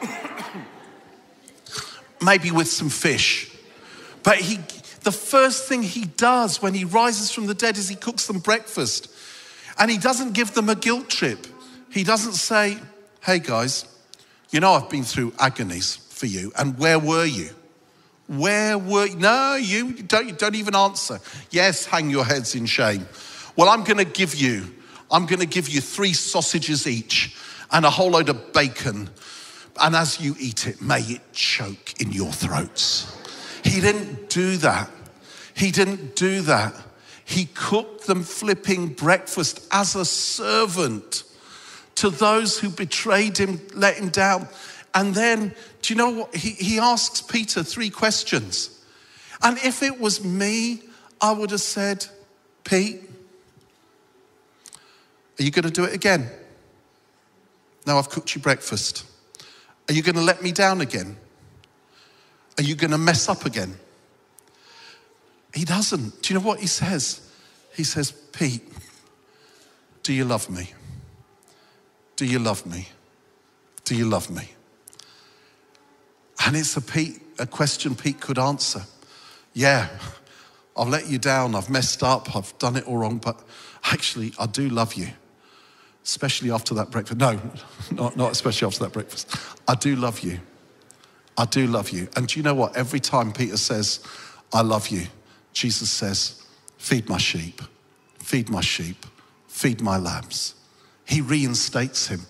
Maybe 2.22 2.50
with 2.50 2.66
some 2.66 2.88
fish. 2.88 3.54
But 4.22 4.38
he, 4.38 4.56
the 5.02 5.12
first 5.12 5.68
thing 5.68 5.82
he 5.82 6.06
does 6.06 6.62
when 6.62 6.72
he 6.72 6.86
rises 6.86 7.30
from 7.30 7.46
the 7.46 7.52
dead 7.52 7.76
is 7.76 7.90
he 7.90 7.94
cooks 7.94 8.26
them 8.26 8.38
breakfast. 8.38 9.12
And 9.78 9.90
he 9.90 9.98
doesn't 9.98 10.32
give 10.32 10.54
them 10.54 10.70
a 10.70 10.74
guilt 10.74 11.10
trip. 11.10 11.46
He 11.90 12.04
doesn't 12.04 12.32
say, 12.32 12.78
hey 13.22 13.40
guys, 13.40 13.84
you 14.48 14.60
know 14.60 14.72
I've 14.72 14.88
been 14.88 15.04
through 15.04 15.34
agonies 15.38 15.96
for 15.96 16.24
you, 16.24 16.52
and 16.58 16.78
where 16.78 16.98
were 16.98 17.26
you? 17.26 17.50
Where 18.28 18.78
were 18.78 19.06
you? 19.06 19.16
No, 19.16 19.56
you 19.56 19.92
don't, 19.92 20.38
don't 20.38 20.54
even 20.54 20.74
answer. 20.74 21.20
Yes, 21.50 21.84
hang 21.84 22.08
your 22.08 22.24
heads 22.24 22.54
in 22.54 22.64
shame. 22.64 23.06
Well, 23.56 23.68
I'm 23.68 23.84
going 23.84 23.98
to 23.98 24.04
give 24.04 24.34
you, 24.34 24.74
I'm 25.10 25.26
going 25.26 25.40
to 25.40 25.46
give 25.46 25.68
you 25.68 25.80
three 25.80 26.12
sausages 26.12 26.86
each 26.86 27.36
and 27.70 27.84
a 27.84 27.90
whole 27.90 28.10
load 28.10 28.28
of 28.28 28.52
bacon. 28.52 29.10
And 29.80 29.96
as 29.96 30.20
you 30.20 30.36
eat 30.38 30.66
it, 30.66 30.80
may 30.80 31.00
it 31.00 31.32
choke 31.32 32.00
in 32.00 32.12
your 32.12 32.32
throats. 32.32 33.16
He 33.64 33.80
didn't 33.80 34.28
do 34.28 34.56
that. 34.58 34.90
He 35.54 35.70
didn't 35.70 36.16
do 36.16 36.42
that. 36.42 36.74
He 37.24 37.46
cooked 37.54 38.06
them 38.06 38.22
flipping 38.22 38.88
breakfast 38.88 39.66
as 39.70 39.94
a 39.94 40.04
servant 40.04 41.24
to 41.96 42.10
those 42.10 42.58
who 42.58 42.70
betrayed 42.70 43.36
him, 43.36 43.60
let 43.74 43.96
him 43.96 44.08
down. 44.08 44.48
And 44.94 45.14
then, 45.14 45.54
do 45.82 45.92
you 45.92 45.98
know 45.98 46.10
what? 46.10 46.34
He, 46.34 46.50
he 46.50 46.78
asks 46.78 47.20
Peter 47.20 47.62
three 47.62 47.90
questions. 47.90 48.82
And 49.42 49.58
if 49.58 49.82
it 49.82 50.00
was 50.00 50.24
me, 50.24 50.82
I 51.20 51.32
would 51.32 51.50
have 51.50 51.60
said, 51.60 52.06
Pete, 52.64 53.09
are 55.40 55.42
you 55.42 55.50
going 55.50 55.64
to 55.64 55.70
do 55.70 55.84
it 55.84 55.94
again? 55.94 56.28
Now 57.86 57.98
I've 57.98 58.10
cooked 58.10 58.34
you 58.34 58.42
breakfast. 58.42 59.06
Are 59.88 59.94
you 59.94 60.02
going 60.02 60.16
to 60.16 60.20
let 60.20 60.42
me 60.42 60.52
down 60.52 60.82
again? 60.82 61.16
Are 62.58 62.62
you 62.62 62.74
going 62.74 62.90
to 62.90 62.98
mess 62.98 63.26
up 63.26 63.46
again? 63.46 63.74
He 65.54 65.64
doesn't. 65.64 66.22
Do 66.22 66.34
you 66.34 66.38
know 66.38 66.46
what 66.46 66.60
he 66.60 66.66
says? 66.66 67.26
He 67.74 67.84
says, 67.84 68.12
Pete, 68.12 68.70
do 70.02 70.12
you 70.12 70.26
love 70.26 70.50
me? 70.50 70.72
Do 72.16 72.26
you 72.26 72.38
love 72.38 72.66
me? 72.66 72.88
Do 73.84 73.96
you 73.96 74.04
love 74.04 74.30
me? 74.30 74.50
And 76.44 76.54
it's 76.54 76.76
a, 76.76 76.82
Pete, 76.82 77.22
a 77.38 77.46
question 77.46 77.94
Pete 77.94 78.20
could 78.20 78.38
answer. 78.38 78.82
Yeah, 79.54 79.88
I've 80.76 80.88
let 80.88 81.08
you 81.08 81.18
down. 81.18 81.54
I've 81.54 81.70
messed 81.70 82.02
up. 82.02 82.36
I've 82.36 82.56
done 82.58 82.76
it 82.76 82.86
all 82.86 82.98
wrong. 82.98 83.18
But 83.18 83.40
actually, 83.84 84.34
I 84.38 84.44
do 84.44 84.68
love 84.68 84.94
you 84.94 85.08
especially 86.10 86.50
after 86.50 86.74
that 86.74 86.90
breakfast. 86.90 87.20
No, 87.20 87.40
not, 87.92 88.16
not 88.16 88.32
especially 88.32 88.66
after 88.66 88.82
that 88.82 88.92
breakfast. 88.92 89.36
I 89.68 89.76
do 89.76 89.94
love 89.94 90.20
you. 90.20 90.40
I 91.38 91.44
do 91.44 91.68
love 91.68 91.90
you. 91.90 92.08
And 92.16 92.26
do 92.26 92.38
you 92.38 92.42
know 92.42 92.54
what? 92.54 92.76
Every 92.76 92.98
time 92.98 93.32
Peter 93.32 93.56
says, 93.56 94.04
I 94.52 94.62
love 94.62 94.88
you, 94.88 95.06
Jesus 95.52 95.88
says, 95.90 96.44
Feed 96.78 97.08
my 97.08 97.18
sheep, 97.18 97.62
feed 98.18 98.50
my 98.50 98.60
sheep, 98.60 99.06
feed 99.46 99.80
my 99.80 99.98
lambs. 99.98 100.54
He 101.04 101.20
reinstates 101.20 102.08
him. 102.08 102.22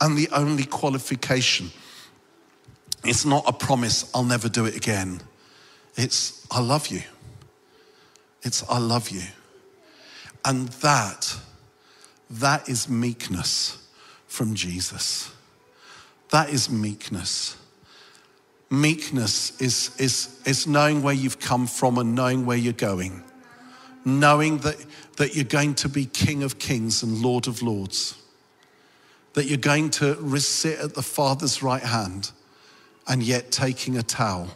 And 0.00 0.16
the 0.16 0.28
only 0.32 0.64
qualification 0.64 1.70
is 3.04 3.26
not 3.26 3.44
a 3.46 3.52
promise, 3.52 4.10
I'll 4.14 4.24
never 4.24 4.48
do 4.48 4.64
it 4.64 4.74
again. 4.74 5.20
It's, 5.96 6.46
I 6.50 6.60
love 6.60 6.86
you. 6.86 7.02
It's, 8.42 8.64
I 8.70 8.78
love 8.78 9.10
you. 9.10 9.22
And 10.44 10.68
that 10.68 11.36
that 12.30 12.68
is 12.68 12.88
meekness 12.88 13.78
from 14.26 14.54
Jesus. 14.54 15.30
That 16.30 16.50
is 16.50 16.68
meekness. 16.68 17.56
Meekness 18.70 19.58
is, 19.60 19.96
is, 19.98 20.40
is 20.44 20.66
knowing 20.66 21.02
where 21.02 21.14
you've 21.14 21.40
come 21.40 21.66
from 21.66 21.96
and 21.96 22.14
knowing 22.14 22.44
where 22.44 22.56
you're 22.56 22.74
going. 22.74 23.22
Knowing 24.04 24.58
that, 24.58 24.76
that 25.16 25.34
you're 25.34 25.44
going 25.44 25.74
to 25.76 25.88
be 25.88 26.04
King 26.04 26.42
of 26.42 26.58
Kings 26.58 27.02
and 27.02 27.22
Lord 27.22 27.48
of 27.48 27.62
Lords. 27.62 28.14
That 29.32 29.46
you're 29.46 29.56
going 29.56 29.90
to 29.90 30.38
sit 30.38 30.78
at 30.78 30.94
the 30.94 31.02
Father's 31.02 31.62
right 31.62 31.82
hand 31.82 32.30
and 33.06 33.22
yet 33.22 33.50
taking 33.50 33.96
a 33.96 34.02
towel 34.02 34.48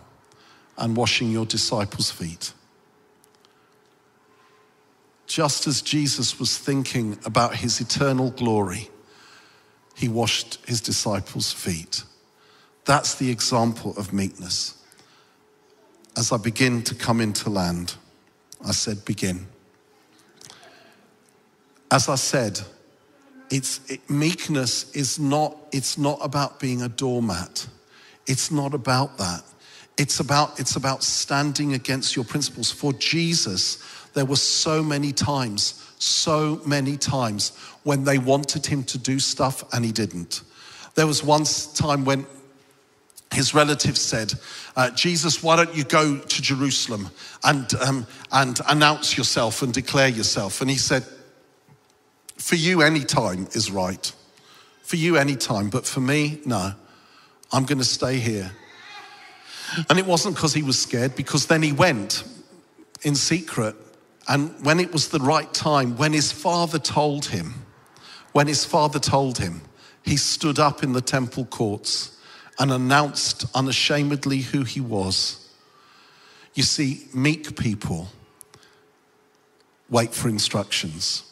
and 0.76 0.95
washing 0.97 1.31
your 1.31 1.47
disciples' 1.47 2.11
feet 2.11 2.52
just 5.33 5.67
as 5.67 5.81
Jesus 5.81 6.39
was 6.39 6.59
thinking 6.59 7.19
about 7.25 7.57
his 7.57 7.81
eternal 7.81 8.31
glory, 8.33 8.91
he 9.95 10.07
washed 10.07 10.59
his 10.67 10.83
disciples' 10.83 11.51
feet. 11.51 12.05
That's 12.85 13.15
the 13.15 13.31
example 13.31 13.95
of 13.97 14.12
meekness. 14.12 14.77
As 16.19 16.33
I 16.33 16.37
begin 16.37 16.83
to 16.83 16.95
come 16.95 17.23
into 17.23 17.49
land, 17.49 17.95
I 18.62 18.73
said, 18.73 19.07
begin. 19.07 19.47
As 21.91 22.11
I 22.11 22.17
said, 22.17 22.61
it's, 23.51 23.81
it, 23.91 24.11
meekness 24.11 24.93
is 24.93 25.19
not, 25.19 25.57
it's 25.73 25.97
not 25.97 26.19
about 26.21 26.61
being 26.61 26.83
a 26.83 26.91
doormat. 26.91 27.67
It's 28.27 28.51
not 28.51 28.75
about 28.75 29.17
that. 29.17 29.43
It's 29.97 30.21
about, 30.21 30.61
it's 30.61 30.77
about 30.77 31.03
standing 31.03 31.73
against 31.73 32.17
your 32.17 32.25
principles. 32.27 32.71
For 32.71 32.93
Jesus, 32.95 33.83
there 34.14 34.25
were 34.25 34.37
so 34.37 34.83
many 34.83 35.12
times, 35.12 35.95
so 35.99 36.61
many 36.66 36.97
times 36.97 37.57
when 37.83 38.04
they 38.04 38.19
wanted 38.19 38.66
him 38.66 38.85
to 38.85 38.99
do 38.99 39.19
stuff 39.19 39.64
and 39.73 39.85
he 39.85 39.92
didn't. 39.92 40.42
There 40.95 41.07
was 41.07 41.25
one 41.25 41.45
time 41.75 42.04
when 42.04 42.26
his 43.33 43.54
relatives 43.54 44.00
said, 44.00 44.35
uh, 44.76 44.90
Jesus, 44.90 45.42
why 45.42 45.57
don't 45.57 45.75
you 45.75 45.85
go 45.85 46.19
to 46.19 46.42
Jerusalem 46.42 47.09
and, 47.42 47.73
um, 47.75 48.07
and 48.31 48.61
announce 48.69 49.16
yourself 49.16 49.62
and 49.62 49.73
declare 49.73 50.09
yourself? 50.09 50.61
And 50.61 50.71
he 50.71 50.76
said, 50.76 51.04
For 52.37 52.57
you, 52.57 52.83
any 52.83 53.04
time 53.04 53.49
is 53.52 53.71
right. 53.71 54.12
For 54.83 54.97
you, 54.97 55.16
any 55.16 55.37
time. 55.37 55.71
But 55.71 55.87
for 55.87 56.00
me, 56.00 56.40
no. 56.45 56.75
I'm 57.52 57.64
going 57.64 57.78
to 57.78 57.85
stay 57.85 58.19
here. 58.19 58.52
And 59.88 59.99
it 59.99 60.07
wasn't 60.07 60.35
because 60.35 60.54
he 60.54 60.62
was 60.62 60.81
scared, 60.81 61.16
because 61.16 61.47
then 61.47 61.62
he 61.62 61.73
went 61.73 62.25
in 63.02 63.14
secret. 63.14 63.75
And 64.29 64.64
when 64.64 64.81
it 64.81 64.93
was 64.93 65.09
the 65.09 65.19
right 65.19 65.52
time, 65.52 65.97
when 65.97 66.12
his 66.12 66.33
father 66.33 66.79
told 66.79 67.26
him, 67.26 67.67
when 68.33 68.47
his 68.47 68.64
father 68.64 68.99
told 68.99 69.38
him, 69.38 69.62
he 70.02 70.17
stood 70.17 70.59
up 70.59 70.83
in 70.83 70.93
the 70.93 71.00
temple 71.00 71.45
courts 71.45 72.19
and 72.59 72.71
announced 72.71 73.45
unashamedly 73.55 74.38
who 74.38 74.62
he 74.62 74.81
was. 74.81 75.49
You 76.55 76.62
see, 76.62 77.07
meek 77.14 77.57
people 77.57 78.09
wait 79.93 80.14
for 80.14 80.29
instructions, 80.29 81.23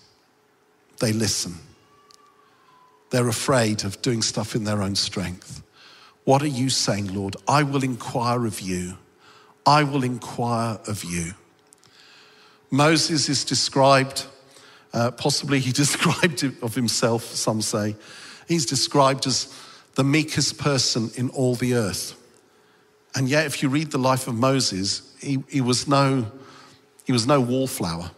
they 1.01 1.13
listen. 1.13 1.55
They're 3.09 3.29
afraid 3.29 3.85
of 3.85 4.01
doing 4.03 4.23
stuff 4.23 4.55
in 4.55 4.65
their 4.65 4.83
own 4.83 4.95
strength. 4.95 5.63
What 6.25 6.43
are 6.43 6.47
you 6.47 6.69
saying, 6.69 7.13
Lord? 7.13 7.37
I 7.49 7.65
will 7.65 7.83
inquire 7.83 8.47
of 8.47 8.61
you. 8.61 8.99
I 9.67 9.83
will 9.83 10.05
inquire 10.05 10.79
of 10.87 11.03
you. 11.03 11.33
Moses 12.71 13.29
is 13.29 13.45
described, 13.45 14.27
uh, 14.93 15.11
possibly 15.13 15.59
he 15.59 15.73
described 15.85 16.45
of 16.63 16.75
himself, 16.75 17.25
some 17.25 17.63
say. 17.63 17.97
He's 18.49 18.67
described 18.67 19.27
as 19.27 19.55
the 19.95 20.05
meekest 20.05 20.59
person 20.59 21.11
in 21.17 21.31
all 21.31 21.55
the 21.55 21.75
earth. 21.75 22.17
And 23.15 23.29
yet, 23.29 23.47
if 23.47 23.63
you 23.63 23.69
read 23.69 23.91
the 23.91 23.99
life 23.99 24.29
of 24.29 24.35
Moses, 24.35 25.17
he, 25.21 25.43
he, 25.49 25.61
was, 25.61 25.89
no, 25.89 26.27
he 27.05 27.13
was 27.13 27.27
no 27.27 27.41
wallflower. 27.41 28.13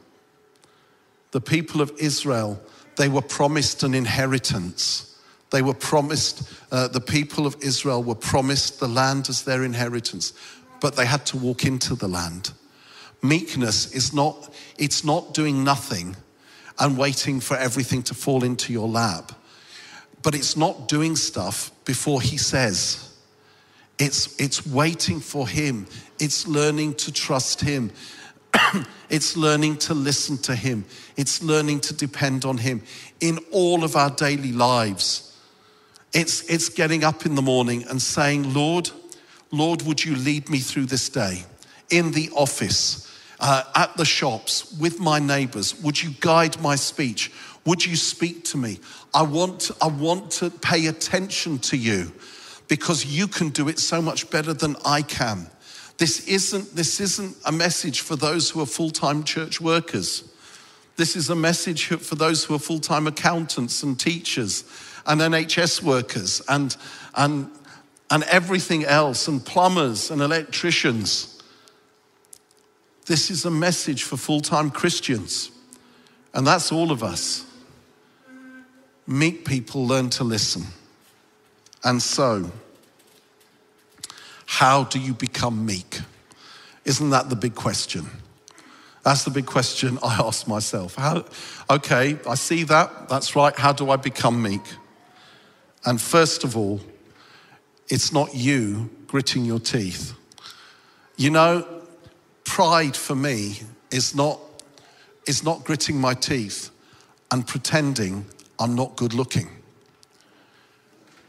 The 1.31 1.41
people 1.41 1.81
of 1.81 1.93
Israel, 1.99 2.61
they 2.97 3.09
were 3.09 3.23
promised 3.23 3.83
an 3.83 3.95
inheritance. 3.95 5.19
They 5.51 5.63
were 5.63 5.75
promised, 5.75 6.51
uh, 6.71 6.89
the 6.89 7.01
people 7.01 7.47
of 7.47 7.57
Israel 7.61 8.03
were 8.03 8.15
promised 8.15 8.81
the 8.81 8.89
land 8.89 9.29
as 9.31 9.43
their 9.43 9.65
inheritance, 9.65 10.35
but 10.81 10.95
they 10.95 11.07
had 11.07 11.25
to 11.27 11.39
walk 11.39 11.65
into 11.65 11.95
the 11.95 12.09
land. 12.09 12.53
Meekness 13.23 13.93
is 13.93 14.13
not, 14.13 14.53
it's 14.79 15.05
not 15.05 15.35
doing 15.35 15.65
nothing 15.65 16.17
and 16.79 16.99
waiting 16.99 17.41
for 17.41 17.57
everything 17.57 18.03
to 18.03 18.15
fall 18.15 18.43
into 18.43 18.73
your 18.73 18.89
lap 18.89 19.33
but 20.23 20.35
it's 20.35 20.57
not 20.57 20.89
doing 20.89 21.17
stuff 21.17 21.71
before 21.85 22.21
he 22.23 22.37
says. 22.37 23.17
It's, 23.99 24.41
it's 24.41 24.67
waiting 24.67 25.21
for 25.21 25.47
him. 25.47 25.87
It's 26.19 26.47
learning 26.47 26.95
to 26.95 27.13
trust 27.13 27.61
him. 27.61 27.91
it's 29.11 29.37
learning 29.37 29.79
to 29.79 29.95
listen 29.95 30.39
to 30.39 30.55
him. 30.55 30.85
It's 31.17 31.43
learning 31.43 31.81
to 31.81 31.95
depend 31.95 32.45
on 32.45 32.59
him 32.59 32.83
in 33.21 33.39
all 33.51 33.85
of 33.85 33.97
our 33.97 34.11
daily 34.11 34.53
lives. 34.53 35.37
It's, 36.13 36.43
it's 36.49 36.69
getting 36.69 37.05
up 37.05 37.27
in 37.27 37.35
the 37.35 37.43
morning 37.43 37.85
and 37.89 38.01
saying, 38.01 38.55
Lord, 38.55 38.91
Lord, 39.51 39.83
would 39.83 40.05
you 40.05 40.15
lead 40.17 40.49
me 40.49 40.59
through 40.59 40.87
this 40.87 41.09
day? 41.09 41.45
In 41.91 42.13
the 42.13 42.31
office, 42.35 43.09
uh, 43.43 43.65
at 43.75 43.97
the 43.97 44.05
shops, 44.05 44.73
with 44.79 45.01
my 45.01 45.19
neighbors, 45.19 45.75
would 45.83 46.01
you 46.01 46.11
guide 46.21 46.61
my 46.63 46.77
speech? 46.77 47.33
Would 47.67 47.85
you 47.85 47.97
speak 47.97 48.45
to 48.47 48.57
me? 48.57 48.79
I 49.13 49.23
want, 49.23 49.71
I 49.83 49.89
want 49.89 50.31
to 50.33 50.49
pay 50.49 50.87
attention 50.87 51.59
to 51.59 51.77
you 51.77 52.13
because 52.69 53.05
you 53.05 53.27
can 53.27 53.51
do 53.51 53.69
it 53.69 53.81
so 53.81 54.01
much 54.01 54.31
better 54.31 54.55
than 54.55 54.77
I 54.85 55.03
can. 55.03 55.49
This 55.99 56.27
isn't, 56.29 56.75
this 56.75 57.01
isn't 57.01 57.37
a 57.45 57.53
message 57.53 58.01
for 58.01 58.17
those 58.17 58.49
who 58.49 58.61
are 58.63 58.67
full 58.67 58.91
time 58.91 59.25
church 59.25 59.61
workers. 59.61 60.33
This 60.97 61.17
is 61.17 61.29
a 61.29 61.37
message 61.37 61.87
for 61.87 62.15
those 62.15 62.45
who 62.45 62.55
are 62.55 62.61
full 62.61 62.81
time 62.81 63.07
accountants 63.07 63.83
and 63.83 63.99
teachers 63.99 64.65
and 65.05 65.21
NHS 65.21 65.83
workers 65.83 66.43
and, 66.49 66.77
and, 67.17 67.51
and 68.11 68.23
everything 68.25 68.85
else, 68.85 69.27
and 69.27 69.45
plumbers 69.45 70.11
and 70.13 70.23
electricians. 70.23 71.32
This 73.07 73.31
is 73.31 73.45
a 73.45 73.51
message 73.51 74.05
for 74.05 74.17
full 74.17 74.41
time 74.41 74.71
Christians, 74.71 75.51
and 76.35 76.47
that's 76.47 76.71
all 76.71 76.93
of 76.93 77.03
us. 77.03 77.45
Meek 79.07 79.45
people 79.45 79.87
learn 79.87 80.09
to 80.11 80.25
listen. 80.25 80.63
And 81.83 82.01
so, 82.01 82.51
how 84.47 84.85
do 84.85 85.01
you 85.01 85.15
become 85.15 85.67
meek? 85.67 86.01
Isn't 86.85 87.11
that 87.11 87.29
the 87.29 87.37
big 87.37 87.57
question? 87.57 88.07
That's 89.03 89.25
the 89.25 89.31
big 89.31 89.47
question 89.47 89.99
I 90.03 90.15
ask 90.25 90.47
myself. 90.47 90.95
How, 90.95 91.25
okay, 91.69 92.19
I 92.29 92.35
see 92.37 92.63
that. 92.65 93.09
That's 93.09 93.35
right. 93.35 93.57
How 93.57 93.73
do 93.73 93.91
I 93.91 93.97
become 93.97 94.41
meek? 94.43 94.63
And 95.85 96.01
first 96.01 96.45
of 96.45 96.57
all, 96.57 96.81
it's 97.89 98.13
not 98.13 98.35
you 98.35 98.91
gritting 99.09 99.45
your 99.45 99.59
teeth. 99.59 100.15
You 101.17 101.31
know, 101.31 101.72
pride 102.53 102.95
for 102.95 103.15
me 103.15 103.59
is 103.91 104.15
not, 104.15 104.39
is 105.27 105.43
not 105.43 105.65
gritting 105.65 105.99
my 105.99 106.13
teeth 106.13 106.69
and 107.31 107.47
pretending 107.47 108.27
I'm 108.59 108.75
not 108.75 108.95
good 108.95 109.15
looking. 109.15 109.49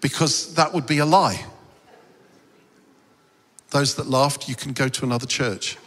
Because 0.02 0.54
that 0.56 0.74
would 0.74 0.86
be 0.86 0.98
a 0.98 1.06
lie. 1.06 1.46
Those 3.70 3.96
that 3.96 4.08
laughed, 4.08 4.50
you 4.50 4.56
can 4.56 4.74
go 4.74 4.90
to 4.90 5.06
another 5.06 5.26
church. 5.26 5.78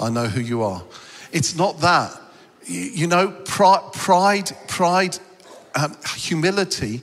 I 0.00 0.10
know 0.10 0.26
who 0.26 0.40
you 0.40 0.64
are. 0.64 0.82
It's 1.30 1.54
not 1.54 1.78
that. 1.78 2.20
You 2.66 3.06
know, 3.06 3.30
pride, 3.44 3.92
pride, 3.92 4.50
pride 4.66 5.20
um, 5.76 5.96
humility 6.16 7.00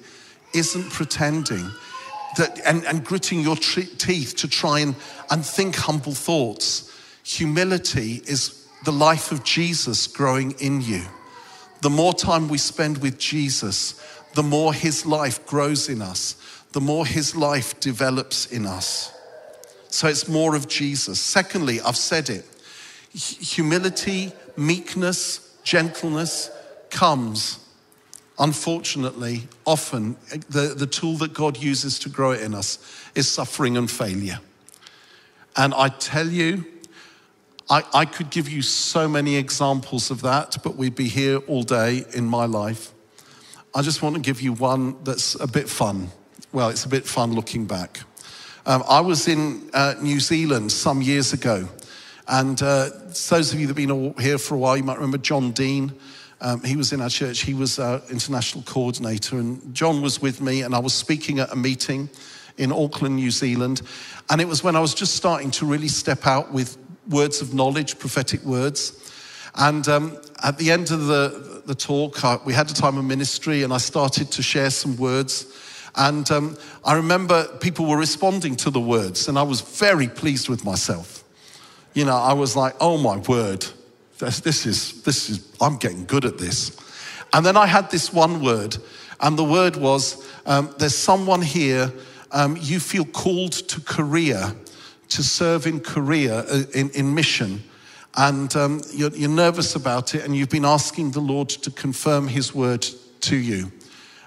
isn't 0.53 0.89
pretending 0.91 1.71
that 2.37 2.59
and, 2.65 2.85
and 2.85 3.03
gritting 3.03 3.41
your 3.41 3.55
teeth 3.55 4.35
to 4.37 4.47
try 4.47 4.79
and, 4.79 4.95
and 5.29 5.45
think 5.45 5.75
humble 5.75 6.13
thoughts. 6.13 6.91
Humility 7.23 8.21
is 8.25 8.67
the 8.85 8.91
life 8.91 9.31
of 9.31 9.43
Jesus 9.43 10.07
growing 10.07 10.51
in 10.59 10.81
you. 10.81 11.03
The 11.81 11.89
more 11.89 12.13
time 12.13 12.47
we 12.47 12.57
spend 12.57 12.99
with 12.99 13.17
Jesus, 13.17 13.99
the 14.33 14.43
more 14.43 14.73
his 14.73 15.05
life 15.05 15.45
grows 15.45 15.89
in 15.89 16.01
us, 16.01 16.35
the 16.71 16.81
more 16.81 17.05
his 17.05 17.35
life 17.35 17.79
develops 17.79 18.45
in 18.45 18.65
us. 18.65 19.13
So 19.89 20.07
it's 20.07 20.27
more 20.27 20.55
of 20.55 20.67
Jesus. 20.67 21.19
Secondly, 21.19 21.81
I've 21.81 21.97
said 21.97 22.29
it 22.29 22.45
humility, 23.13 24.31
meekness, 24.55 25.53
gentleness 25.63 26.49
comes, 26.89 27.59
unfortunately, 28.41 29.43
often 29.65 30.17
the, 30.49 30.73
the 30.75 30.87
tool 30.87 31.15
that 31.17 31.33
God 31.33 31.57
uses 31.57 31.99
to 31.99 32.09
grow 32.09 32.31
it 32.31 32.41
in 32.41 32.55
us 32.55 32.79
is 33.15 33.29
suffering 33.29 33.77
and 33.77 33.89
failure. 33.89 34.39
And 35.55 35.73
I 35.75 35.89
tell 35.89 36.27
you, 36.27 36.65
I, 37.69 37.83
I 37.93 38.05
could 38.05 38.31
give 38.31 38.49
you 38.49 38.63
so 38.63 39.07
many 39.07 39.35
examples 39.35 40.09
of 40.09 40.21
that, 40.23 40.57
but 40.63 40.75
we'd 40.75 40.95
be 40.95 41.07
here 41.07 41.37
all 41.47 41.61
day 41.63 42.03
in 42.13 42.25
my 42.25 42.45
life. 42.45 42.91
I 43.75 43.83
just 43.83 44.01
want 44.01 44.15
to 44.15 44.21
give 44.21 44.41
you 44.41 44.53
one 44.53 45.01
that's 45.03 45.35
a 45.35 45.47
bit 45.47 45.69
fun. 45.69 46.09
Well, 46.51 46.69
it's 46.69 46.83
a 46.83 46.89
bit 46.89 47.05
fun 47.05 47.33
looking 47.33 47.65
back. 47.65 48.01
Um, 48.65 48.83
I 48.89 49.01
was 49.01 49.27
in 49.27 49.69
uh, 49.73 49.95
New 50.01 50.19
Zealand 50.19 50.71
some 50.71 51.01
years 51.01 51.31
ago, 51.31 51.69
and 52.27 52.61
uh, 52.61 52.89
those 53.29 53.53
of 53.53 53.59
you 53.59 53.67
that 53.67 53.77
have 53.77 53.87
been 53.87 54.13
here 54.19 54.37
for 54.37 54.55
a 54.55 54.57
while, 54.57 54.75
you 54.75 54.83
might 54.83 54.97
remember 54.97 55.17
John 55.17 55.51
Dean. 55.51 55.93
Um, 56.41 56.63
he 56.63 56.75
was 56.75 56.91
in 56.91 57.01
our 57.01 57.09
church, 57.09 57.41
he 57.41 57.53
was 57.53 57.77
our 57.77 58.01
international 58.09 58.63
coordinator, 58.63 59.37
and 59.37 59.73
John 59.75 60.01
was 60.01 60.21
with 60.21 60.41
me, 60.41 60.63
and 60.63 60.73
I 60.73 60.79
was 60.79 60.93
speaking 60.93 61.39
at 61.39 61.53
a 61.53 61.55
meeting 61.55 62.09
in 62.57 62.71
Auckland, 62.71 63.15
New 63.15 63.29
Zealand. 63.29 63.83
And 64.29 64.41
it 64.41 64.47
was 64.47 64.63
when 64.63 64.75
I 64.75 64.79
was 64.79 64.95
just 64.95 65.15
starting 65.15 65.51
to 65.51 65.67
really 65.67 65.87
step 65.87 66.25
out 66.25 66.51
with 66.51 66.77
words 67.07 67.41
of 67.41 67.53
knowledge, 67.53 67.99
prophetic 67.99 68.43
words. 68.43 68.93
And 69.55 69.87
um, 69.87 70.17
at 70.43 70.57
the 70.57 70.71
end 70.71 70.89
of 70.91 71.05
the, 71.05 71.61
the 71.65 71.75
talk, 71.75 72.23
I, 72.25 72.37
we 72.43 72.53
had 72.53 72.71
a 72.71 72.73
time 72.73 72.97
of 72.97 73.05
ministry, 73.05 73.61
and 73.61 73.71
I 73.71 73.77
started 73.77 74.31
to 74.31 74.41
share 74.41 74.71
some 74.71 74.97
words. 74.97 75.45
And 75.95 76.29
um, 76.31 76.57
I 76.83 76.95
remember 76.95 77.45
people 77.59 77.85
were 77.85 77.97
responding 77.97 78.55
to 78.57 78.71
the 78.71 78.79
words, 78.79 79.27
and 79.27 79.37
I 79.37 79.43
was 79.43 79.61
very 79.61 80.07
pleased 80.07 80.49
with 80.49 80.65
myself. 80.65 81.23
You 81.93 82.05
know, 82.05 82.15
I 82.15 82.33
was 82.33 82.55
like, 82.55 82.75
oh 82.79 82.97
my 82.97 83.17
word, 83.17 83.65
this, 84.21 84.65
is, 84.65 85.01
this 85.03 85.29
is, 85.29 85.51
I'm 85.59 85.77
getting 85.77 86.05
good 86.05 86.25
at 86.25 86.37
this. 86.37 86.77
And 87.33 87.45
then 87.45 87.57
I 87.57 87.65
had 87.65 87.89
this 87.89 88.13
one 88.13 88.41
word, 88.41 88.77
and 89.19 89.37
the 89.37 89.43
word 89.43 89.75
was, 89.75 90.27
um, 90.45 90.73
there's 90.77 90.95
someone 90.95 91.41
here, 91.41 91.91
um, 92.31 92.57
you 92.59 92.79
feel 92.79 93.05
called 93.05 93.53
to 93.53 93.81
Korea 93.81 94.55
to 95.09 95.23
serve 95.23 95.67
in 95.67 95.79
Korea 95.79 96.39
uh, 96.39 96.63
in, 96.73 96.89
in 96.91 97.13
mission. 97.13 97.61
And 98.15 98.53
um, 98.55 98.81
you're, 98.91 99.11
you're 99.11 99.29
nervous 99.29 99.75
about 99.75 100.15
it, 100.15 100.23
and 100.23 100.35
you've 100.35 100.49
been 100.49 100.65
asking 100.65 101.11
the 101.11 101.19
Lord 101.21 101.49
to 101.49 101.71
confirm 101.71 102.27
His 102.27 102.53
word 102.53 102.85
to 103.21 103.35
you. 103.35 103.71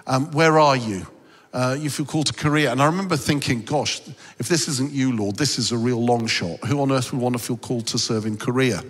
Um, 0.07 0.31
where 0.31 0.59
are 0.59 0.75
you? 0.75 1.07
Uh, 1.53 1.77
you 1.79 1.89
feel 1.89 2.05
called 2.05 2.25
to 2.27 2.33
Korea. 2.33 2.71
And 2.71 2.81
I 2.81 2.85
remember 2.85 3.15
thinking, 3.15 3.61
gosh, 3.61 4.01
if 4.39 4.49
this 4.49 4.67
isn't 4.67 4.91
you, 4.91 5.15
Lord, 5.15 5.37
this 5.37 5.57
is 5.57 5.71
a 5.71 5.77
real 5.77 6.03
long 6.03 6.27
shot. 6.27 6.59
Who 6.65 6.81
on 6.81 6.91
earth 6.91 7.13
would 7.13 7.21
want 7.21 7.33
to 7.33 7.39
feel 7.39 7.57
called 7.57 7.87
to 7.87 7.97
serve 7.97 8.25
in 8.25 8.35
Korea? 8.35 8.83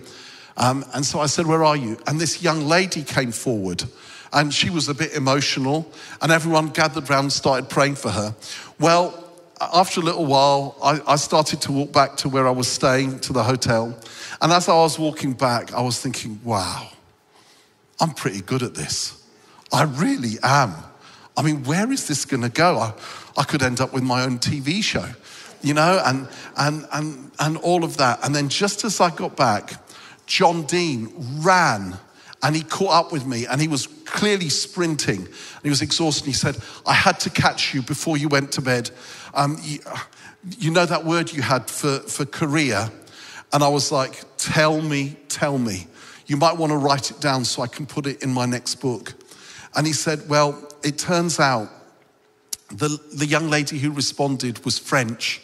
Um, 0.56 0.84
and 0.94 1.04
so 1.04 1.20
I 1.20 1.26
said, 1.26 1.46
Where 1.46 1.64
are 1.64 1.76
you? 1.76 1.98
And 2.06 2.20
this 2.20 2.42
young 2.42 2.66
lady 2.66 3.02
came 3.02 3.32
forward 3.32 3.84
and 4.32 4.52
she 4.52 4.70
was 4.70 4.88
a 4.88 4.94
bit 4.94 5.14
emotional, 5.14 5.90
and 6.20 6.32
everyone 6.32 6.68
gathered 6.68 7.08
around 7.08 7.24
and 7.24 7.32
started 7.32 7.68
praying 7.70 7.94
for 7.94 8.10
her. 8.10 8.34
Well, 8.78 9.26
after 9.60 10.00
a 10.00 10.02
little 10.02 10.26
while, 10.26 10.76
I, 10.82 11.00
I, 11.06 11.16
started 11.16 11.62
to 11.62 11.72
walk 11.72 11.92
back 11.92 12.16
to 12.18 12.28
where 12.28 12.46
I 12.46 12.50
was 12.50 12.68
staying, 12.68 13.20
to 13.20 13.32
the 13.32 13.42
hotel. 13.42 13.98
And 14.42 14.52
as 14.52 14.68
I 14.68 14.74
was 14.74 14.98
walking 14.98 15.32
back, 15.32 15.72
I 15.72 15.80
was 15.80 16.00
thinking, 16.00 16.40
wow, 16.44 16.88
I'm 18.00 18.10
pretty 18.10 18.42
good 18.42 18.62
at 18.62 18.74
this. 18.74 19.24
I 19.72 19.84
really 19.84 20.38
am. 20.42 20.74
I 21.36 21.42
mean, 21.42 21.64
where 21.64 21.90
is 21.90 22.06
this 22.06 22.24
going 22.24 22.42
to 22.42 22.50
go? 22.50 22.78
I, 22.78 22.92
I 23.36 23.44
could 23.44 23.62
end 23.62 23.80
up 23.80 23.94
with 23.94 24.02
my 24.02 24.24
own 24.24 24.38
TV 24.38 24.82
show, 24.82 25.06
you 25.62 25.72
know, 25.72 26.02
and, 26.04 26.28
and, 26.58 26.86
and, 26.92 27.30
and 27.38 27.56
all 27.58 27.84
of 27.84 27.96
that. 27.96 28.24
And 28.24 28.34
then 28.34 28.50
just 28.50 28.84
as 28.84 29.00
I 29.00 29.08
got 29.10 29.36
back, 29.36 29.85
John 30.26 30.62
Dean 30.64 31.12
ran 31.40 31.98
and 32.42 32.54
he 32.54 32.62
caught 32.62 33.06
up 33.06 33.12
with 33.12 33.26
me 33.26 33.46
and 33.46 33.60
he 33.60 33.68
was 33.68 33.86
clearly 34.04 34.48
sprinting. 34.48 35.20
And 35.20 35.62
he 35.62 35.70
was 35.70 35.82
exhausted. 35.82 36.26
He 36.26 36.32
said, 36.32 36.56
I 36.84 36.92
had 36.92 37.18
to 37.20 37.30
catch 37.30 37.74
you 37.74 37.82
before 37.82 38.16
you 38.16 38.28
went 38.28 38.52
to 38.52 38.60
bed. 38.60 38.90
Um, 39.34 39.58
you, 39.62 39.78
you 40.58 40.70
know 40.70 40.86
that 40.86 41.04
word 41.04 41.32
you 41.32 41.42
had 41.42 41.70
for, 41.70 42.00
for 42.00 42.24
Korea? 42.24 42.90
And 43.52 43.62
I 43.62 43.68
was 43.68 43.90
like, 43.90 44.24
Tell 44.36 44.80
me, 44.80 45.16
tell 45.28 45.58
me. 45.58 45.86
You 46.26 46.36
might 46.36 46.56
want 46.56 46.70
to 46.70 46.76
write 46.76 47.10
it 47.10 47.20
down 47.20 47.44
so 47.44 47.62
I 47.62 47.66
can 47.66 47.86
put 47.86 48.06
it 48.06 48.22
in 48.22 48.32
my 48.32 48.46
next 48.46 48.76
book. 48.76 49.14
And 49.74 49.86
he 49.86 49.92
said, 49.92 50.28
Well, 50.28 50.68
it 50.84 50.98
turns 50.98 51.40
out 51.40 51.70
the, 52.68 53.00
the 53.14 53.26
young 53.26 53.48
lady 53.48 53.78
who 53.78 53.90
responded 53.90 54.64
was 54.64 54.78
French 54.78 55.40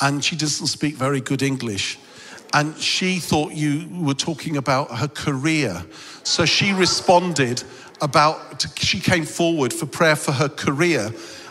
and 0.00 0.24
she 0.24 0.36
doesn't 0.36 0.68
speak 0.68 0.94
very 0.94 1.20
good 1.20 1.42
English 1.42 1.98
and 2.56 2.76
she 2.78 3.18
thought 3.18 3.52
you 3.52 3.86
were 4.00 4.14
talking 4.14 4.56
about 4.56 4.90
her 4.90 5.08
career. 5.08 5.84
So 6.22 6.46
she 6.46 6.72
responded 6.72 7.62
about, 8.00 8.64
she 8.78 8.98
came 8.98 9.26
forward 9.26 9.74
for 9.74 9.84
prayer 9.84 10.16
for 10.16 10.32
her 10.32 10.48
career, 10.48 11.10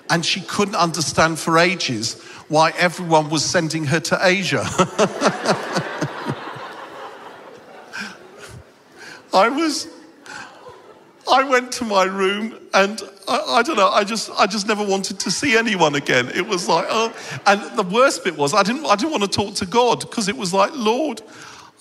and 0.10 0.26
she 0.26 0.42
couldn't 0.42 0.74
understand 0.74 1.38
for 1.38 1.60
ages 1.60 2.20
why 2.48 2.72
everyone 2.76 3.30
was 3.30 3.46
sending 3.46 3.86
her 3.86 4.00
to 4.00 4.18
Asia. 4.20 4.64
I 9.32 9.50
was 9.50 9.88
I 11.32 11.44
went 11.44 11.72
to 11.74 11.86
my 11.86 12.04
room 12.04 12.56
and 12.74 13.02
I, 13.28 13.40
I, 13.40 13.64
don't 13.64 13.78
know, 13.78 13.90
I 13.90 14.04
just, 14.04 14.30
I 14.38 14.46
just 14.46 14.68
never 14.68 14.86
wanted 14.86 15.20
to 15.22 15.32
see 15.32 15.58
anyone 15.58 15.96
again. 15.96 16.30
It 16.30 16.46
was 16.46 16.68
like, 16.68 16.86
oh, 16.90 17.14
and 17.48 17.78
the 17.78 17.84
worst 17.84 18.24
bit 18.24 18.38
was 18.38 18.54
I 18.54 18.64
didn't, 18.64 18.86
I 18.86 18.96
didn't 18.96 19.12
want 19.12 19.24
to 19.24 19.30
talk 19.30 19.56
to 19.56 19.66
God 19.66 20.02
because 20.02 20.28
it 20.28 20.38
was 20.38 20.54
like, 20.54 20.72
Lord, 20.76 21.22